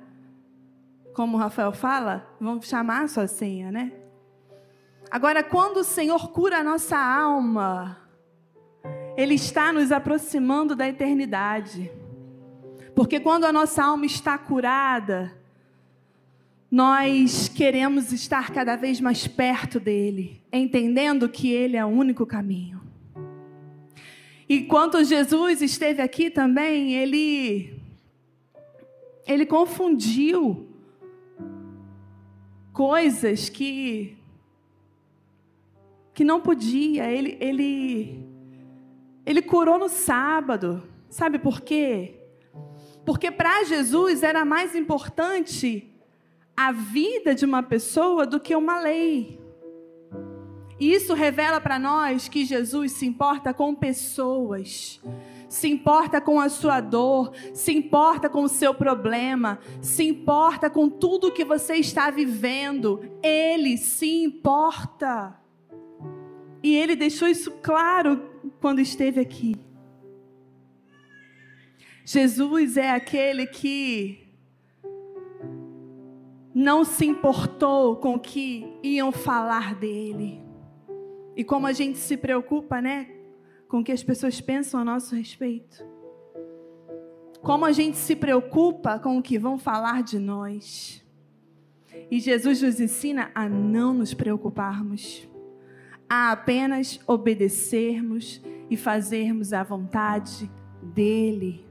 como 1.15 1.37
o 1.37 1.39
Rafael 1.39 1.71
fala, 1.71 2.27
vão 2.41 2.61
chamar 2.61 3.03
a 3.03 3.07
sua 3.07 3.25
senha, 3.25 3.71
né? 3.71 3.93
Agora, 5.09 5.41
quando 5.41 5.77
o 5.77 5.85
Senhor 5.85 6.33
cura 6.33 6.57
a 6.57 6.63
nossa 6.63 6.97
alma, 6.97 7.97
Ele 9.15 9.35
está 9.35 9.71
nos 9.71 9.89
aproximando 9.89 10.75
da 10.75 10.89
eternidade. 10.89 11.89
Porque 12.93 13.17
quando 13.21 13.45
a 13.45 13.53
nossa 13.53 13.85
alma 13.85 14.05
está 14.05 14.37
curada, 14.37 15.33
nós 16.69 17.47
queremos 17.47 18.11
estar 18.11 18.51
cada 18.51 18.75
vez 18.75 18.99
mais 18.99 19.25
perto 19.25 19.79
dele, 19.79 20.43
entendendo 20.51 21.29
que 21.29 21.49
ele 21.49 21.77
é 21.77 21.85
o 21.85 21.87
único 21.87 22.25
caminho. 22.25 22.76
E 24.49 24.61
quando 24.61 25.03
Jesus 25.03 25.61
esteve 25.61 26.01
aqui 26.01 26.29
também, 26.29 26.93
ele 26.93 27.81
ele 29.25 29.45
confundiu 29.45 30.69
coisas 32.71 33.49
que 33.49 34.17
que 36.13 36.23
não 36.23 36.39
podia. 36.39 37.11
Ele 37.11 37.37
ele 37.41 38.25
ele 39.25 39.41
curou 39.41 39.77
no 39.77 39.89
sábado. 39.89 40.83
Sabe 41.09 41.39
por 41.39 41.61
quê? 41.61 42.15
Porque 43.05 43.29
para 43.29 43.65
Jesus 43.65 44.23
era 44.23 44.45
mais 44.45 44.75
importante 44.75 45.93
a 46.55 46.71
vida 46.71 47.35
de 47.35 47.45
uma 47.45 47.61
pessoa 47.61 48.25
do 48.25 48.39
que 48.39 48.55
uma 48.55 48.79
lei. 48.79 49.46
E 50.79 50.93
isso 50.93 51.13
revela 51.13 51.59
para 51.59 51.79
nós 51.79 52.27
que 52.27 52.45
Jesus 52.45 52.91
se 52.91 53.05
importa 53.05 53.53
com 53.53 53.73
pessoas, 53.73 55.01
se 55.49 55.67
importa 55.67 56.21
com 56.21 56.39
a 56.39 56.49
sua 56.49 56.79
dor, 56.79 57.31
se 57.53 57.71
importa 57.71 58.29
com 58.29 58.43
o 58.43 58.49
seu 58.49 58.73
problema, 58.73 59.59
se 59.81 60.03
importa 60.03 60.69
com 60.69 60.87
tudo 60.87 61.31
que 61.31 61.43
você 61.43 61.75
está 61.75 62.11
vivendo. 62.11 63.01
Ele 63.23 63.77
se 63.77 64.23
importa. 64.23 65.35
E 66.61 66.75
ele 66.75 66.95
deixou 66.95 67.27
isso 67.27 67.51
claro 67.63 68.21
quando 68.61 68.79
esteve 68.79 69.19
aqui. 69.19 69.55
Jesus 72.05 72.77
é 72.77 72.91
aquele 72.91 73.47
que 73.47 74.27
não 76.53 76.83
se 76.83 77.05
importou 77.05 77.97
com 77.97 78.15
o 78.15 78.19
que 78.19 78.65
iam 78.81 79.11
falar 79.11 79.75
dele. 79.75 80.46
E 81.37 81.43
como 81.43 81.67
a 81.67 81.71
gente 81.71 81.99
se 81.99 82.17
preocupa, 82.17 82.81
né, 82.81 83.07
com 83.67 83.79
o 83.79 83.83
que 83.83 83.91
as 83.91 84.03
pessoas 84.03 84.41
pensam 84.41 84.79
a 84.79 84.83
nosso 84.83 85.15
respeito. 85.15 85.85
Como 87.43 87.63
a 87.63 87.71
gente 87.71 87.95
se 87.95 88.15
preocupa 88.15 88.97
com 88.97 89.19
o 89.19 89.21
que 89.21 89.37
vão 89.37 89.59
falar 89.59 90.01
de 90.01 90.17
nós. 90.17 91.05
E 92.09 92.19
Jesus 92.19 92.63
nos 92.63 92.79
ensina 92.79 93.29
a 93.35 93.47
não 93.47 93.93
nos 93.93 94.15
preocuparmos, 94.15 95.27
a 96.09 96.31
apenas 96.31 96.99
obedecermos 97.05 98.41
e 98.67 98.75
fazermos 98.75 99.53
a 99.53 99.61
vontade 99.61 100.49
dele. 100.81 101.63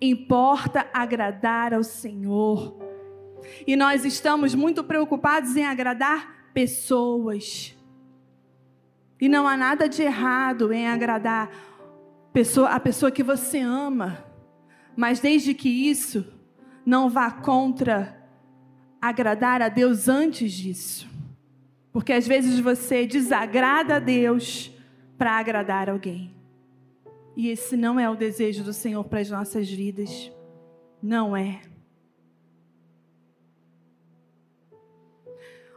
Importa 0.00 0.88
agradar 0.90 1.74
ao 1.74 1.82
Senhor 1.82 2.76
e 3.66 3.76
nós 3.76 4.06
estamos 4.06 4.54
muito 4.54 4.82
preocupados 4.82 5.54
em 5.54 5.64
agradar 5.64 6.50
pessoas. 6.54 7.75
E 9.20 9.28
não 9.28 9.48
há 9.48 9.56
nada 9.56 9.88
de 9.88 10.02
errado 10.02 10.72
em 10.72 10.86
agradar 10.86 11.50
a 12.68 12.80
pessoa 12.80 13.10
que 13.10 13.22
você 13.22 13.60
ama. 13.60 14.24
Mas 14.94 15.20
desde 15.20 15.54
que 15.54 15.68
isso 15.68 16.24
não 16.84 17.08
vá 17.08 17.30
contra 17.30 18.16
agradar 19.00 19.62
a 19.62 19.68
Deus 19.68 20.08
antes 20.08 20.52
disso. 20.52 21.08
Porque 21.92 22.12
às 22.12 22.26
vezes 22.26 22.60
você 22.60 23.06
desagrada 23.06 23.96
a 23.96 23.98
Deus 23.98 24.70
para 25.16 25.38
agradar 25.38 25.88
alguém. 25.88 26.34
E 27.34 27.48
esse 27.48 27.76
não 27.76 27.98
é 27.98 28.08
o 28.08 28.16
desejo 28.16 28.62
do 28.64 28.72
Senhor 28.72 29.04
para 29.04 29.20
as 29.20 29.30
nossas 29.30 29.70
vidas. 29.70 30.30
Não 31.02 31.36
é. 31.36 31.60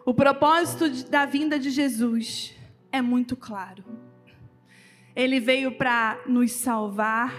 O 0.05 0.13
propósito 0.13 0.89
da 1.09 1.25
vinda 1.25 1.59
de 1.59 1.69
Jesus 1.69 2.55
é 2.91 3.01
muito 3.01 3.35
claro. 3.35 3.83
Ele 5.15 5.39
veio 5.39 5.71
para 5.71 6.19
nos 6.25 6.51
salvar, 6.51 7.33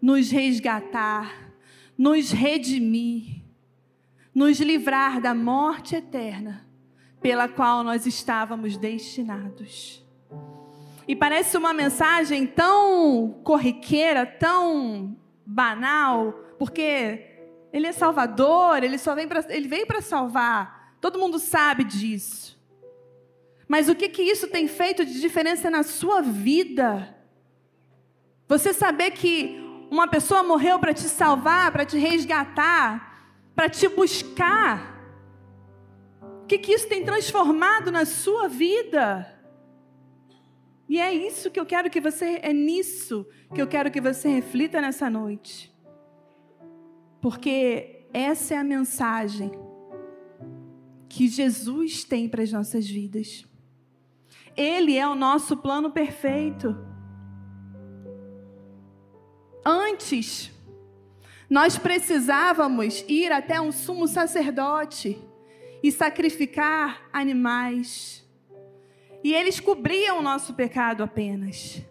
nos 0.00 0.30
resgatar, 0.30 1.52
nos 1.96 2.30
redimir, 2.30 3.42
nos 4.34 4.60
livrar 4.60 5.20
da 5.20 5.34
morte 5.34 5.96
eterna 5.96 6.66
pela 7.20 7.48
qual 7.48 7.84
nós 7.84 8.06
estávamos 8.06 8.76
destinados. 8.76 10.04
E 11.06 11.14
parece 11.14 11.56
uma 11.56 11.72
mensagem 11.72 12.46
tão 12.46 13.40
corriqueira, 13.44 14.26
tão 14.26 15.16
banal, 15.44 16.32
porque 16.58 17.26
ele 17.72 17.86
é 17.86 17.92
salvador, 17.92 18.82
ele 18.82 18.98
só 18.98 19.14
vem 19.14 19.26
para 19.26 19.44
ele 19.48 19.68
veio 19.68 19.86
para 19.86 20.00
salvar 20.00 20.82
Todo 21.02 21.18
mundo 21.18 21.40
sabe 21.40 21.82
disso. 21.82 22.56
Mas 23.72 23.88
o 23.88 23.94
que, 23.94 24.06
que 24.10 24.20
isso 24.20 24.48
tem 24.48 24.68
feito 24.68 25.02
de 25.02 25.18
diferença 25.18 25.70
na 25.70 25.82
sua 25.82 26.20
vida? 26.20 27.16
Você 28.46 28.70
saber 28.70 29.12
que 29.12 29.58
uma 29.90 30.06
pessoa 30.06 30.42
morreu 30.42 30.78
para 30.78 30.92
te 30.92 31.08
salvar, 31.08 31.72
para 31.72 31.86
te 31.86 31.96
resgatar, 31.96 33.32
para 33.54 33.70
te 33.70 33.88
buscar. 33.88 35.02
O 36.42 36.46
que, 36.46 36.58
que 36.58 36.70
isso 36.70 36.86
tem 36.86 37.02
transformado 37.02 37.90
na 37.90 38.04
sua 38.04 38.46
vida? 38.46 39.42
E 40.86 41.00
é 41.00 41.10
isso 41.10 41.50
que 41.50 41.58
eu 41.58 41.64
quero 41.64 41.88
que 41.88 41.98
você, 41.98 42.40
é 42.42 42.52
nisso 42.52 43.26
que 43.54 43.62
eu 43.62 43.66
quero 43.66 43.90
que 43.90 44.02
você 44.02 44.28
reflita 44.28 44.82
nessa 44.82 45.08
noite. 45.08 45.74
Porque 47.22 48.04
essa 48.12 48.52
é 48.52 48.58
a 48.58 48.64
mensagem 48.64 49.50
que 51.08 51.26
Jesus 51.26 52.04
tem 52.04 52.28
para 52.28 52.42
as 52.42 52.52
nossas 52.52 52.86
vidas. 52.86 53.50
Ele 54.56 54.96
é 54.96 55.08
o 55.08 55.14
nosso 55.14 55.56
plano 55.56 55.90
perfeito. 55.90 56.76
Antes, 59.64 60.50
nós 61.48 61.78
precisávamos 61.78 63.04
ir 63.08 63.30
até 63.30 63.60
um 63.60 63.70
sumo 63.70 64.08
sacerdote 64.08 65.18
e 65.82 65.92
sacrificar 65.92 67.08
animais. 67.12 68.26
E 69.22 69.34
eles 69.34 69.60
cobriam 69.60 70.18
o 70.18 70.22
nosso 70.22 70.54
pecado 70.54 71.02
apenas. 71.02 71.82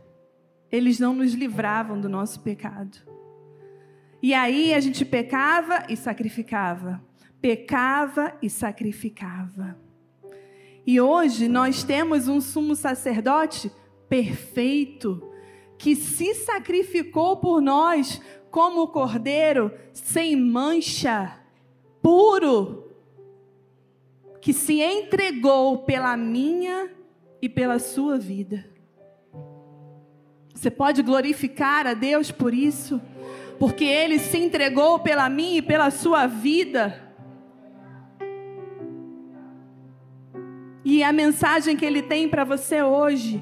eles 0.72 1.00
não 1.00 1.14
nos 1.14 1.34
livravam 1.34 2.00
do 2.00 2.08
nosso 2.08 2.40
pecado. 2.40 2.98
E 4.22 4.34
aí 4.34 4.74
a 4.74 4.80
gente 4.80 5.04
pecava 5.04 5.86
e 5.90 5.98
sacrificava, 5.98 7.04
pecava 7.42 8.38
e 8.42 8.50
sacrificava. 8.50 9.78
E 10.86 11.00
hoje 11.00 11.48
nós 11.48 11.84
temos 11.84 12.28
um 12.28 12.42
sumo 12.42 12.76
sacerdote 12.76 13.72
perfeito, 14.10 15.22
que 15.78 15.96
se 15.96 16.34
sacrificou 16.34 17.38
por 17.38 17.62
nós 17.62 18.22
como 18.50 18.88
cordeiro, 18.88 19.72
sem 19.94 20.36
mancha, 20.36 21.40
puro, 22.02 22.92
que 24.42 24.54
se 24.54 24.82
entregou 24.82 25.80
pela 25.80 26.18
minha 26.18 26.92
e 27.42 27.48
pela 27.48 27.80
sua 27.80 28.18
vida. 28.18 28.70
Você 30.54 30.70
pode 30.70 31.02
glorificar 31.02 31.88
a 31.88 31.94
Deus 31.94 32.32
por 32.32 32.54
isso? 32.54 33.02
Porque 33.58 33.86
Ele 33.86 34.20
se 34.20 34.38
entregou 34.38 35.00
pela 35.00 35.30
minha 35.30 35.60
e 35.60 35.62
pela 35.62 35.90
sua 35.90 36.28
vida. 36.28 37.11
E 40.94 41.04
a 41.04 41.14
mensagem 41.14 41.78
que 41.78 41.86
Ele 41.86 42.02
tem 42.02 42.28
para 42.28 42.44
você 42.44 42.84
hoje 42.84 43.42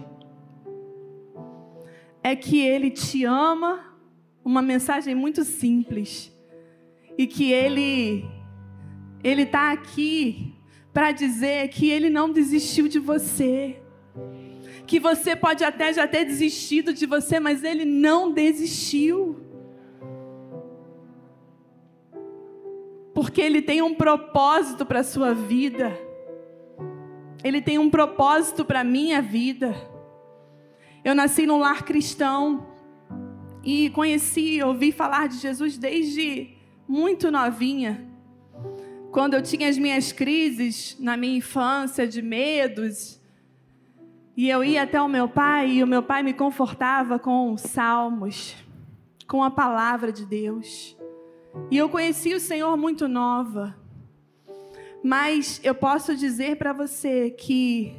é 2.22 2.36
que 2.36 2.62
Ele 2.62 2.92
te 2.92 3.26
ama, 3.26 3.98
uma 4.46 4.62
mensagem 4.62 5.16
muito 5.16 5.44
simples, 5.44 6.32
e 7.18 7.26
que 7.26 7.52
Ele 7.52 8.24
Ele 9.24 9.42
está 9.42 9.72
aqui 9.72 10.54
para 10.94 11.12
dizer 11.12 11.70
que 11.70 11.90
Ele 11.90 12.08
não 12.08 12.32
desistiu 12.32 12.88
de 12.88 13.00
você 13.00 13.82
que 14.86 15.00
você 15.00 15.36
pode 15.36 15.64
até 15.64 15.92
já 15.92 16.08
ter 16.08 16.26
desistido 16.26 16.94
de 16.94 17.08
você, 17.08 17.40
mas 17.40 17.64
ele 17.64 17.86
não 17.86 18.32
desistiu. 18.32 19.40
Porque 23.14 23.40
ele 23.40 23.62
tem 23.62 23.84
um 23.84 23.94
propósito 23.94 24.84
para 24.88 25.04
sua 25.04 25.32
vida. 25.32 26.09
Ele 27.44 27.62
tem 27.62 27.78
um 27.78 27.90
propósito 27.90 28.66
para 28.66 28.84
minha 28.84 29.22
vida. 29.22 29.76
Eu 31.04 31.16
nasci 31.16 31.46
num 31.46 31.60
lar 31.60 31.84
cristão 31.84 32.68
e 33.64 33.90
conheci, 33.92 34.62
ouvi 34.62 34.92
falar 34.92 35.28
de 35.28 35.38
Jesus 35.38 35.78
desde 35.78 36.56
muito 36.88 37.32
novinha. 37.32 38.06
Quando 39.12 39.34
eu 39.34 39.42
tinha 39.42 39.70
as 39.70 39.78
minhas 39.78 40.12
crises 40.12 40.98
na 41.00 41.16
minha 41.16 41.38
infância 41.38 42.08
de 42.08 42.22
medos, 42.22 43.20
e 44.36 44.50
eu 44.50 44.64
ia 44.64 44.84
até 44.84 45.02
o 45.02 45.08
meu 45.08 45.28
pai 45.28 45.70
e 45.70 45.84
o 45.84 45.88
meu 45.88 46.04
pai 46.04 46.24
me 46.24 46.34
confortava 46.34 47.18
com 47.20 47.56
salmos, 47.58 48.56
com 49.28 49.44
a 49.44 49.52
palavra 49.52 50.12
de 50.12 50.26
Deus. 50.26 50.98
E 51.72 51.78
eu 51.78 51.90
conheci 51.90 52.34
o 52.34 52.40
Senhor 52.40 52.76
muito 52.78 53.08
nova. 53.08 53.79
Mas 55.04 55.62
eu 55.64 55.74
posso 55.74 56.16
dizer 56.16 56.58
para 56.58 56.74
você 56.74 57.32
que 57.32 57.96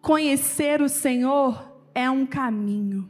conhecer 0.00 0.80
o 0.80 0.88
Senhor 0.88 1.72
é 1.94 2.08
um 2.08 2.24
caminho. 2.24 3.08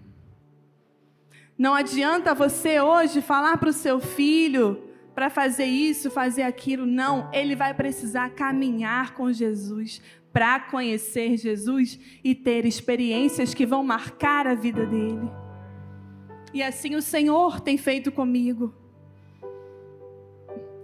Não 1.57 1.75
adianta 1.75 2.35
você 2.35 2.81
hoje 2.81 3.21
falar 3.21 3.59
para 3.59 3.71
o 3.71 3.73
seu 3.73 4.01
filho 4.01 4.85
para 5.19 5.29
fazer 5.29 5.65
isso, 5.65 6.13
fazer 6.13 6.43
aquilo. 6.43 6.87
Não, 6.87 7.29
ele 7.33 7.57
vai 7.57 7.75
precisar 7.75 8.31
caminhar 8.31 9.15
com 9.15 9.33
Jesus 9.33 10.01
para 10.33 10.61
conhecer 10.61 11.37
Jesus 11.37 11.99
e 12.23 12.37
ter 12.37 12.65
experiências 12.65 13.53
que 13.53 13.67
vão 13.67 13.83
marcar 13.83 14.47
a 14.47 14.55
vida 14.55 14.87
dele. 14.87 15.29
E 16.55 16.63
assim 16.63 16.95
o 16.95 17.03
Senhor 17.03 17.61
tem 17.61 17.77
feito 17.77 18.13
comigo. 18.13 18.73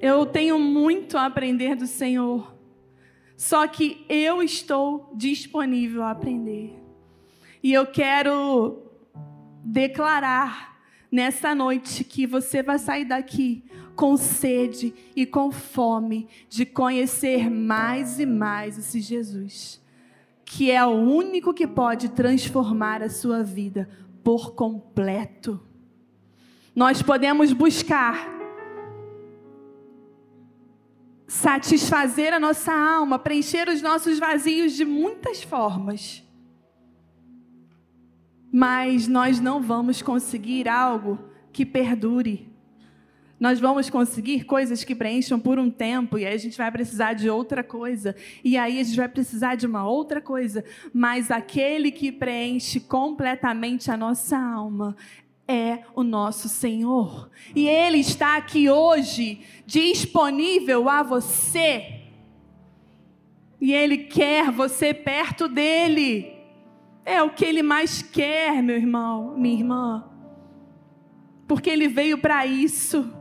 Eu 0.07 0.27
tenho 0.27 0.59
muito 0.59 1.17
a 1.17 1.25
aprender 1.25 1.75
do 1.75 1.87
Senhor. 1.87 2.55
Só 3.39 3.67
que 3.67 4.05
eu 4.07 4.43
estou 4.43 5.11
disponível 5.17 6.03
a 6.03 6.11
aprender. 6.11 6.79
E 7.63 7.73
eu 7.73 7.87
quero 7.87 8.83
declarar 9.65 10.79
nessa 11.11 11.55
noite 11.55 12.05
que 12.05 12.27
você 12.27 12.63
vai 12.63 12.79
sair 12.79 13.07
daqui 13.07 13.65
com 13.97 14.15
sede 14.19 14.93
e 15.17 15.25
com 15.25 15.51
fome 15.51 16.29
de 16.51 16.67
conhecer 16.67 17.49
mais 17.49 18.21
e 18.21 18.27
mais 18.27 18.77
esse 18.77 19.01
Jesus, 19.01 19.83
que 20.45 20.71
é 20.71 20.85
o 20.85 20.91
único 20.91 21.55
que 21.55 21.67
pode 21.67 22.11
transformar 22.11 23.03
a 23.03 23.09
sua 23.09 23.43
vida 23.43 23.89
por 24.23 24.55
completo. 24.55 25.59
Nós 26.77 27.01
podemos 27.01 27.55
buscar 27.55 28.34
satisfazer 31.27 32.33
a 32.33 32.41
nossa 32.41 32.73
alma, 32.73 33.19
preencher 33.19 33.69
os 33.69 33.81
nossos 33.81 34.19
vazios 34.19 34.73
de 34.75 34.85
muitas 34.85 35.43
formas. 35.43 36.23
Mas 38.53 39.09
nós 39.09 39.41
não 39.41 39.61
vamos 39.61 40.01
conseguir 40.03 40.69
algo 40.69 41.19
que 41.53 41.67
perdure 41.67 42.55
nós 43.45 43.61
vamos 43.61 43.91
conseguir 43.91 44.45
coisas 44.45 44.85
que 44.85 44.95
preencham 44.95 45.39
por 45.39 45.59
um 45.59 45.71
tempo, 45.71 46.17
e 46.17 46.25
aí 46.25 46.35
a 46.35 46.39
gente 46.39 46.57
vai 46.57 46.71
precisar 46.71 47.13
de 47.13 47.29
outra 47.29 47.63
coisa, 47.63 48.17
e 48.43 48.57
aí 48.57 48.81
a 48.81 48.83
gente 48.83 48.97
vai 48.97 49.07
precisar 49.07 49.55
de 49.55 49.67
uma 49.67 49.87
outra 49.87 50.19
coisa, 50.19 50.65
mas 50.93 51.31
aquele 51.31 51.91
que 51.91 52.11
preenche 52.11 52.81
completamente 52.81 53.91
a 53.91 53.99
nossa 53.99 54.39
alma 54.39 54.97
é 55.47 55.81
o 55.95 56.03
nosso 56.03 56.49
Senhor. 56.49 57.31
E 57.55 57.69
Ele 57.69 57.99
está 57.99 58.37
aqui 58.37 58.71
hoje, 58.71 59.41
disponível 59.67 60.89
a 60.89 61.03
você. 61.03 62.03
E 63.61 63.73
Ele 63.73 63.99
quer 63.99 64.51
você 64.51 64.93
perto 64.93 65.49
dele. 65.49 66.33
É 67.05 67.23
o 67.23 67.31
que 67.31 67.45
Ele 67.45 67.63
mais 67.63 68.03
quer, 68.03 68.63
meu 68.63 68.77
irmão, 68.77 69.37
minha 69.37 69.55
irmã. 69.55 70.11
Porque 71.47 71.69
Ele 71.69 71.89
veio 71.89 72.19
para 72.19 72.47
isso. 72.47 73.13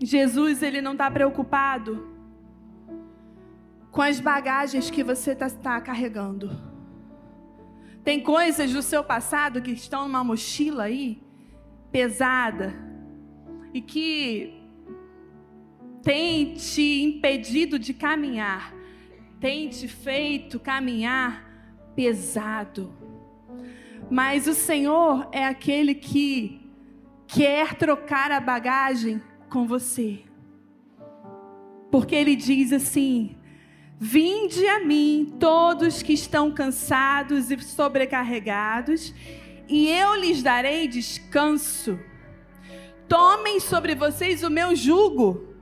Jesus 0.00 0.62
ele 0.62 0.82
não 0.82 0.92
está 0.92 1.10
preocupado 1.10 2.13
com 3.94 4.02
as 4.02 4.18
bagagens 4.18 4.90
que 4.90 5.04
você 5.04 5.30
está 5.30 5.48
tá 5.48 5.80
carregando. 5.80 6.50
Tem 8.02 8.20
coisas 8.20 8.72
do 8.72 8.82
seu 8.82 9.04
passado 9.04 9.62
que 9.62 9.70
estão 9.70 10.08
numa 10.08 10.24
mochila 10.24 10.84
aí, 10.84 11.22
pesada, 11.92 12.74
e 13.72 13.80
que 13.80 14.60
tem 16.02 16.54
te 16.54 17.04
impedido 17.04 17.78
de 17.78 17.94
caminhar, 17.94 18.74
tem 19.38 19.68
te 19.68 19.86
feito 19.86 20.58
caminhar 20.58 21.48
pesado. 21.94 22.92
Mas 24.10 24.48
o 24.48 24.54
Senhor 24.54 25.28
é 25.30 25.46
aquele 25.46 25.94
que 25.94 26.68
quer 27.28 27.74
trocar 27.74 28.32
a 28.32 28.40
bagagem 28.40 29.22
com 29.48 29.68
você. 29.68 30.24
Porque 31.92 32.16
ele 32.16 32.34
diz 32.34 32.72
assim: 32.72 33.36
Vinde 33.98 34.66
a 34.66 34.84
mim, 34.84 35.36
todos 35.38 36.02
que 36.02 36.12
estão 36.12 36.50
cansados 36.50 37.50
e 37.50 37.58
sobrecarregados, 37.62 39.14
e 39.68 39.88
eu 39.90 40.14
lhes 40.16 40.42
darei 40.42 40.88
descanso. 40.88 41.98
Tomem 43.08 43.60
sobre 43.60 43.94
vocês 43.94 44.42
o 44.42 44.50
meu 44.50 44.74
jugo. 44.74 45.54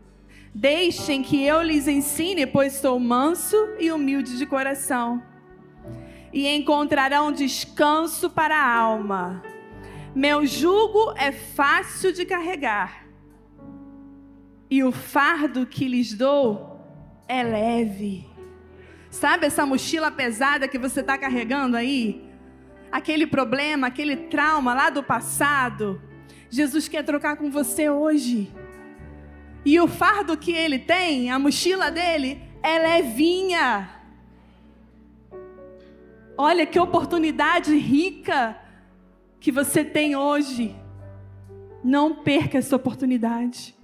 Deixem 0.54 1.22
que 1.22 1.42
eu 1.44 1.62
lhes 1.62 1.86
ensine, 1.86 2.46
pois 2.46 2.74
sou 2.74 2.98
manso 2.98 3.56
e 3.78 3.92
humilde 3.92 4.36
de 4.38 4.46
coração. 4.46 5.22
E 6.32 6.48
encontrarão 6.48 7.30
descanso 7.30 8.30
para 8.30 8.56
a 8.56 8.74
alma. 8.74 9.42
Meu 10.14 10.46
jugo 10.46 11.12
é 11.16 11.32
fácil 11.32 12.12
de 12.12 12.24
carregar 12.24 13.02
e 14.72 14.82
o 14.82 14.90
fardo 14.90 15.66
que 15.66 15.86
lhes 15.86 16.14
dou 16.14 16.71
é 17.28 17.42
leve. 17.42 18.26
Sabe 19.10 19.46
essa 19.46 19.66
mochila 19.66 20.10
pesada 20.10 20.66
que 20.66 20.78
você 20.78 21.00
está 21.00 21.18
carregando 21.18 21.76
aí? 21.76 22.24
Aquele 22.90 23.26
problema, 23.26 23.86
aquele 23.86 24.16
trauma 24.16 24.74
lá 24.74 24.90
do 24.90 25.02
passado. 25.02 26.00
Jesus 26.50 26.88
quer 26.88 27.04
trocar 27.04 27.36
com 27.36 27.50
você 27.50 27.90
hoje. 27.90 28.50
E 29.64 29.78
o 29.78 29.86
fardo 29.86 30.36
que 30.36 30.52
ele 30.52 30.78
tem, 30.78 31.30
a 31.30 31.38
mochila 31.38 31.90
dele, 31.90 32.42
é 32.62 32.78
levinha. 32.78 33.90
Olha 36.36 36.66
que 36.66 36.78
oportunidade 36.78 37.76
rica 37.76 38.58
que 39.38 39.52
você 39.52 39.84
tem 39.84 40.16
hoje. 40.16 40.74
Não 41.84 42.22
perca 42.22 42.58
essa 42.58 42.76
oportunidade. 42.76 43.74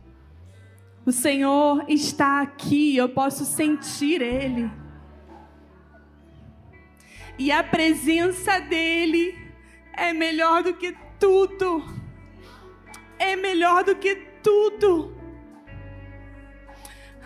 O 1.09 1.13
Senhor 1.13 1.87
está 1.89 2.43
aqui, 2.43 2.95
eu 2.95 3.09
posso 3.09 3.47
sentir 3.47 4.21
Ele. 4.21 4.71
E 7.39 7.51
a 7.51 7.65
presença 7.65 8.59
dEle 8.59 9.35
é 9.95 10.13
melhor 10.13 10.63
do 10.63 10.75
que 10.75 10.95
tudo. 11.19 11.83
É 13.19 13.35
melhor 13.37 13.85
do 13.85 13.97
que 13.97 14.17
tudo. 14.43 15.17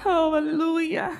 Oh, 0.04 0.36
aleluia. 0.36 1.10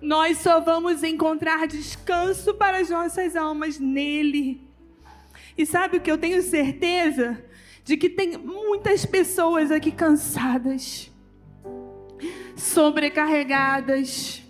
Nós 0.00 0.38
só 0.38 0.60
vamos 0.60 1.02
encontrar 1.02 1.66
descanso 1.66 2.54
para 2.54 2.78
as 2.78 2.88
nossas 2.88 3.36
almas 3.36 3.78
nele. 3.78 4.66
E 5.58 5.66
sabe 5.66 5.98
o 5.98 6.00
que 6.00 6.10
eu 6.10 6.16
tenho 6.16 6.40
certeza? 6.40 7.49
De 7.90 7.96
que 7.96 8.08
tem 8.08 8.38
muitas 8.38 9.04
pessoas 9.04 9.72
aqui 9.72 9.90
cansadas, 9.90 11.10
sobrecarregadas, 12.54 14.44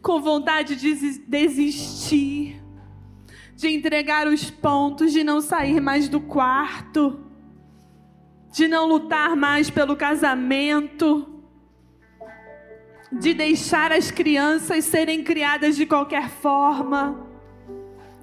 com 0.00 0.18
vontade 0.18 0.74
de 0.76 1.18
desistir, 1.28 2.58
de 3.54 3.68
entregar 3.68 4.26
os 4.26 4.50
pontos, 4.50 5.12
de 5.12 5.22
não 5.22 5.42
sair 5.42 5.78
mais 5.78 6.08
do 6.08 6.22
quarto, 6.22 7.20
de 8.50 8.66
não 8.66 8.88
lutar 8.88 9.36
mais 9.36 9.68
pelo 9.68 9.94
casamento, 9.94 11.44
de 13.12 13.34
deixar 13.34 13.92
as 13.92 14.10
crianças 14.10 14.86
serem 14.86 15.22
criadas 15.22 15.76
de 15.76 15.84
qualquer 15.84 16.30
forma. 16.30 17.30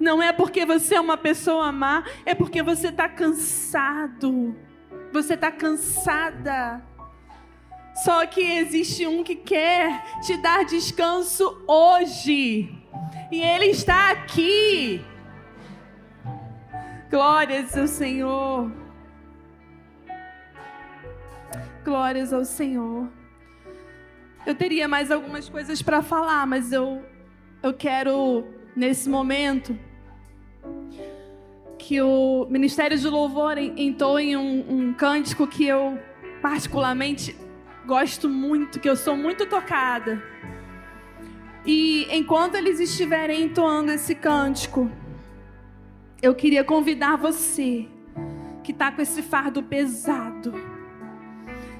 Não 0.00 0.22
é 0.22 0.32
porque 0.32 0.64
você 0.64 0.94
é 0.94 1.00
uma 1.00 1.18
pessoa 1.18 1.70
má, 1.70 2.02
é 2.24 2.34
porque 2.34 2.62
você 2.62 2.88
está 2.88 3.06
cansado. 3.06 4.56
Você 5.12 5.34
está 5.34 5.52
cansada. 5.52 6.82
Só 8.02 8.24
que 8.26 8.40
existe 8.40 9.06
um 9.06 9.22
que 9.22 9.36
quer 9.36 10.02
te 10.22 10.38
dar 10.38 10.64
descanso 10.64 11.62
hoje. 11.68 12.74
E 13.30 13.42
Ele 13.42 13.66
está 13.66 14.10
aqui. 14.10 15.04
Glórias 17.10 17.76
ao 17.76 17.86
Senhor. 17.86 18.72
Glórias 21.84 22.32
ao 22.32 22.44
Senhor. 22.44 23.06
Eu 24.46 24.54
teria 24.54 24.88
mais 24.88 25.10
algumas 25.10 25.48
coisas 25.48 25.82
para 25.82 26.00
falar, 26.00 26.46
mas 26.46 26.72
eu, 26.72 27.04
eu 27.62 27.74
quero, 27.74 28.46
nesse 28.74 29.06
momento, 29.06 29.78
que 31.80 32.00
o 32.02 32.46
Ministério 32.50 32.96
de 32.98 33.08
Louvor 33.08 33.56
entoe 33.56 34.36
um, 34.36 34.64
um 34.68 34.92
cântico 34.92 35.46
que 35.46 35.64
eu 35.66 35.98
particularmente 36.42 37.34
gosto 37.86 38.28
muito, 38.28 38.78
que 38.78 38.88
eu 38.88 38.94
sou 38.94 39.16
muito 39.16 39.46
tocada. 39.46 40.22
E 41.64 42.06
enquanto 42.10 42.56
eles 42.56 42.78
estiverem 42.80 43.44
entoando 43.44 43.90
esse 43.90 44.14
cântico, 44.14 44.90
eu 46.20 46.34
queria 46.34 46.62
convidar 46.62 47.16
você 47.16 47.88
que 48.62 48.72
está 48.72 48.92
com 48.92 49.00
esse 49.00 49.22
fardo 49.22 49.62
pesado, 49.62 50.52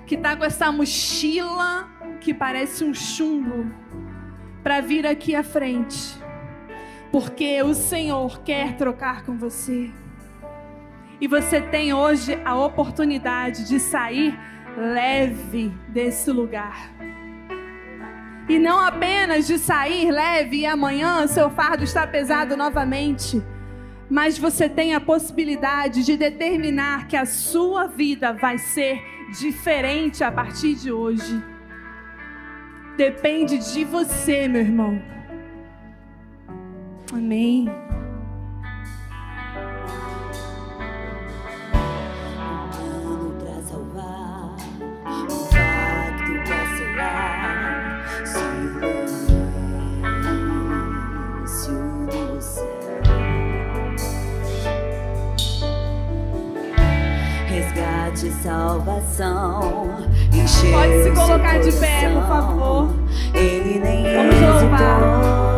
que 0.07 0.15
está 0.15 0.35
com 0.35 0.45
essa 0.45 0.73
mochila 0.73 1.89
que 2.23 2.33
parece 2.33 2.85
um 2.85 2.95
chumbo, 2.95 3.71
para 4.63 4.81
vir 4.81 5.07
aqui 5.07 5.35
à 5.35 5.43
frente, 5.43 6.19
porque 7.11 7.63
o 7.63 7.75
Senhor 7.75 8.41
quer 8.43 8.77
trocar 8.77 9.25
com 9.25 9.37
você. 9.37 9.91
E 11.21 11.27
você 11.27 11.61
tem 11.61 11.93
hoje 11.93 12.41
a 12.45 12.57
oportunidade 12.57 13.69
de 13.69 13.79
sair 13.79 14.39
leve 14.77 15.73
desse 15.89 16.31
lugar. 16.31 16.91
E 18.49 18.59
não 18.59 18.81
apenas 18.81 19.47
de 19.47 19.59
sair 19.59 20.11
leve 20.11 20.59
e 20.59 20.67
amanhã 20.67 21.27
seu 21.27 21.51
fardo 21.51 21.85
está 21.85 22.07
pesado 22.07 22.57
novamente, 22.57 23.43
mas 24.09 24.39
você 24.39 24.69
tem 24.69 24.95
a 24.95 25.01
possibilidade 25.01 26.05
de 26.05 26.17
determinar 26.17 27.07
que 27.07 27.17
a 27.17 27.27
sua 27.27 27.87
vida 27.87 28.33
vai 28.33 28.59
ser 28.59 29.01
diferente 29.39 30.25
a 30.25 30.33
partir 30.33 30.75
de 30.75 30.91
hoje. 30.91 31.41
Depende 32.97 33.59
de 33.73 33.85
você, 33.85 34.49
meu 34.49 34.63
irmão. 34.63 35.20
Amém. 37.13 37.69
de 58.11 58.31
salvação. 58.43 59.61
Pode 60.73 61.03
se 61.05 61.11
colocar 61.13 61.59
de 61.59 61.73
pé, 61.73 62.11
por 62.13 62.27
favor. 62.27 62.95
Ele 63.33 63.79
nem 63.79 64.03
Vamos 64.03 64.63
louvar. 64.63 65.50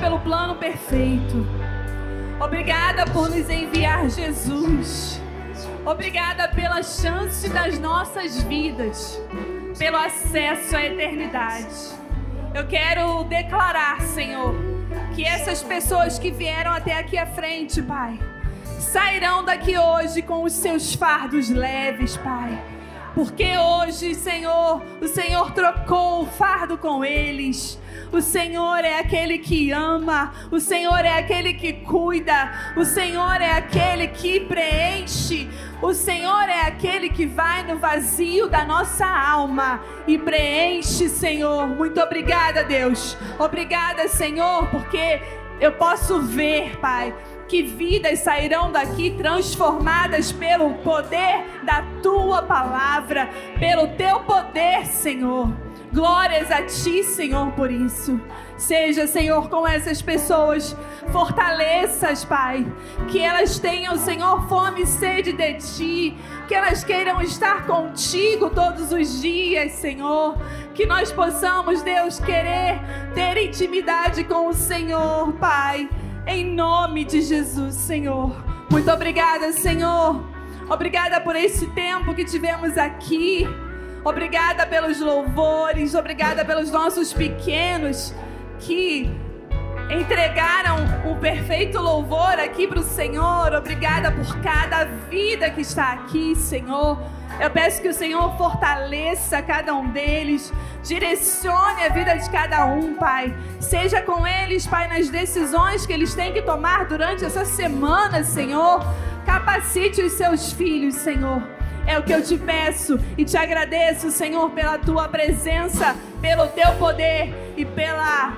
Pelo 0.00 0.18
plano 0.20 0.54
perfeito. 0.56 1.46
Obrigada 2.42 3.04
por 3.12 3.28
nos 3.30 3.48
enviar 3.48 4.08
Jesus. 4.08 5.20
Obrigada 5.84 6.48
pela 6.48 6.82
chance 6.82 7.48
das 7.48 7.78
nossas 7.78 8.42
vidas, 8.42 9.20
pelo 9.78 9.96
acesso 9.96 10.76
à 10.76 10.84
eternidade. 10.84 11.68
Eu 12.54 12.66
quero 12.66 13.24
declarar, 13.24 14.00
Senhor, 14.00 14.54
que 15.14 15.24
essas 15.24 15.62
pessoas 15.62 16.18
que 16.18 16.30
vieram 16.30 16.72
até 16.72 16.98
aqui 16.98 17.18
à 17.18 17.26
frente, 17.26 17.82
Pai, 17.82 18.18
sairão 18.64 19.44
daqui 19.44 19.78
hoje 19.78 20.22
com 20.22 20.42
os 20.42 20.52
seus 20.52 20.94
fardos 20.94 21.48
leves, 21.50 22.16
Pai. 22.16 22.79
Porque 23.14 23.56
hoje, 23.58 24.14
Senhor, 24.14 24.82
o 25.00 25.08
Senhor 25.08 25.52
trocou 25.52 26.22
o 26.22 26.26
fardo 26.26 26.78
com 26.78 27.04
eles. 27.04 27.78
O 28.12 28.20
Senhor 28.20 28.84
é 28.84 28.98
aquele 28.98 29.38
que 29.38 29.70
ama, 29.70 30.32
o 30.50 30.58
Senhor 30.58 31.04
é 31.04 31.18
aquele 31.18 31.54
que 31.54 31.72
cuida, 31.72 32.72
o 32.76 32.84
Senhor 32.84 33.40
é 33.40 33.52
aquele 33.52 34.08
que 34.08 34.40
preenche, 34.40 35.48
o 35.80 35.94
Senhor 35.94 36.48
é 36.48 36.62
aquele 36.62 37.08
que 37.08 37.24
vai 37.24 37.62
no 37.62 37.78
vazio 37.78 38.48
da 38.48 38.64
nossa 38.64 39.06
alma 39.06 39.80
e 40.08 40.18
preenche, 40.18 41.08
Senhor. 41.08 41.68
Muito 41.68 42.00
obrigada, 42.00 42.64
Deus. 42.64 43.16
Obrigada, 43.38 44.08
Senhor, 44.08 44.66
porque 44.70 45.22
eu 45.60 45.72
posso 45.72 46.20
ver, 46.20 46.78
Pai, 46.80 47.14
que 47.50 47.64
vidas 47.64 48.20
sairão 48.20 48.70
daqui 48.70 49.10
transformadas 49.10 50.30
pelo 50.30 50.72
poder 50.74 51.44
da 51.64 51.84
tua 52.00 52.42
palavra, 52.42 53.28
pelo 53.58 53.88
teu 53.88 54.20
poder, 54.20 54.86
Senhor. 54.86 55.52
Glórias 55.92 56.48
a 56.52 56.62
ti, 56.62 57.02
Senhor, 57.02 57.50
por 57.50 57.68
isso. 57.68 58.20
Seja, 58.56 59.08
Senhor, 59.08 59.50
com 59.50 59.66
essas 59.66 60.00
pessoas, 60.00 60.76
fortaleças, 61.10 62.24
Pai. 62.24 62.64
Que 63.08 63.18
elas 63.18 63.58
tenham, 63.58 63.96
Senhor, 63.96 64.48
fome 64.48 64.82
e 64.82 64.86
sede 64.86 65.32
de 65.32 65.54
ti. 65.54 66.16
Que 66.46 66.54
elas 66.54 66.84
queiram 66.84 67.20
estar 67.20 67.66
contigo 67.66 68.50
todos 68.50 68.92
os 68.92 69.20
dias, 69.20 69.72
Senhor. 69.72 70.38
Que 70.72 70.86
nós 70.86 71.10
possamos, 71.10 71.82
Deus, 71.82 72.20
querer 72.20 72.78
ter 73.12 73.36
intimidade 73.38 74.22
com 74.22 74.46
o 74.46 74.52
Senhor, 74.52 75.32
Pai. 75.32 75.88
Em 76.32 76.44
nome 76.44 77.04
de 77.04 77.22
Jesus, 77.22 77.74
Senhor. 77.74 78.32
Muito 78.70 78.88
obrigada, 78.88 79.52
Senhor. 79.52 80.24
Obrigada 80.68 81.20
por 81.20 81.34
esse 81.34 81.66
tempo 81.70 82.14
que 82.14 82.24
tivemos 82.24 82.78
aqui. 82.78 83.44
Obrigada 84.04 84.64
pelos 84.64 85.00
louvores, 85.00 85.92
obrigada 85.96 86.44
pelos 86.44 86.70
nossos 86.70 87.12
pequenos 87.12 88.14
que 88.60 89.10
entregaram 89.90 90.76
o 91.10 91.16
perfeito 91.16 91.80
louvor 91.80 92.38
aqui 92.38 92.68
para 92.68 92.78
o 92.78 92.84
Senhor. 92.84 93.52
Obrigada 93.52 94.12
por 94.12 94.40
cada 94.40 94.84
vida 94.84 95.50
que 95.50 95.62
está 95.62 95.94
aqui, 95.94 96.36
Senhor. 96.36 96.96
Eu 97.38 97.50
peço 97.50 97.80
que 97.80 97.88
o 97.88 97.94
Senhor 97.94 98.36
fortaleça 98.36 99.40
cada 99.40 99.74
um 99.74 99.90
deles, 99.90 100.52
direcione 100.82 101.84
a 101.84 101.88
vida 101.88 102.14
de 102.14 102.28
cada 102.30 102.66
um, 102.66 102.94
Pai. 102.94 103.34
Seja 103.60 104.02
com 104.02 104.26
eles, 104.26 104.66
Pai, 104.66 104.88
nas 104.88 105.08
decisões 105.08 105.86
que 105.86 105.92
eles 105.92 106.14
têm 106.14 106.32
que 106.32 106.42
tomar 106.42 106.86
durante 106.86 107.24
essa 107.24 107.44
semana, 107.44 108.24
Senhor. 108.24 108.84
Capacite 109.24 110.02
os 110.02 110.12
seus 110.12 110.52
filhos, 110.52 110.96
Senhor. 110.96 111.42
É 111.86 111.98
o 111.98 112.02
que 112.02 112.12
eu 112.12 112.22
te 112.22 112.36
peço 112.36 112.98
e 113.16 113.24
te 113.24 113.36
agradeço, 113.36 114.10
Senhor, 114.10 114.50
pela 114.50 114.78
tua 114.78 115.08
presença, 115.08 115.96
pelo 116.20 116.46
teu 116.48 116.72
poder 116.74 117.34
e 117.56 117.64
pela 117.64 118.34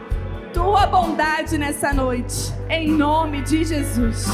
tua 0.52 0.86
bondade 0.86 1.58
nessa 1.58 1.92
noite. 1.92 2.52
Em 2.68 2.88
nome 2.88 3.42
de 3.42 3.64
Jesus. 3.64 4.26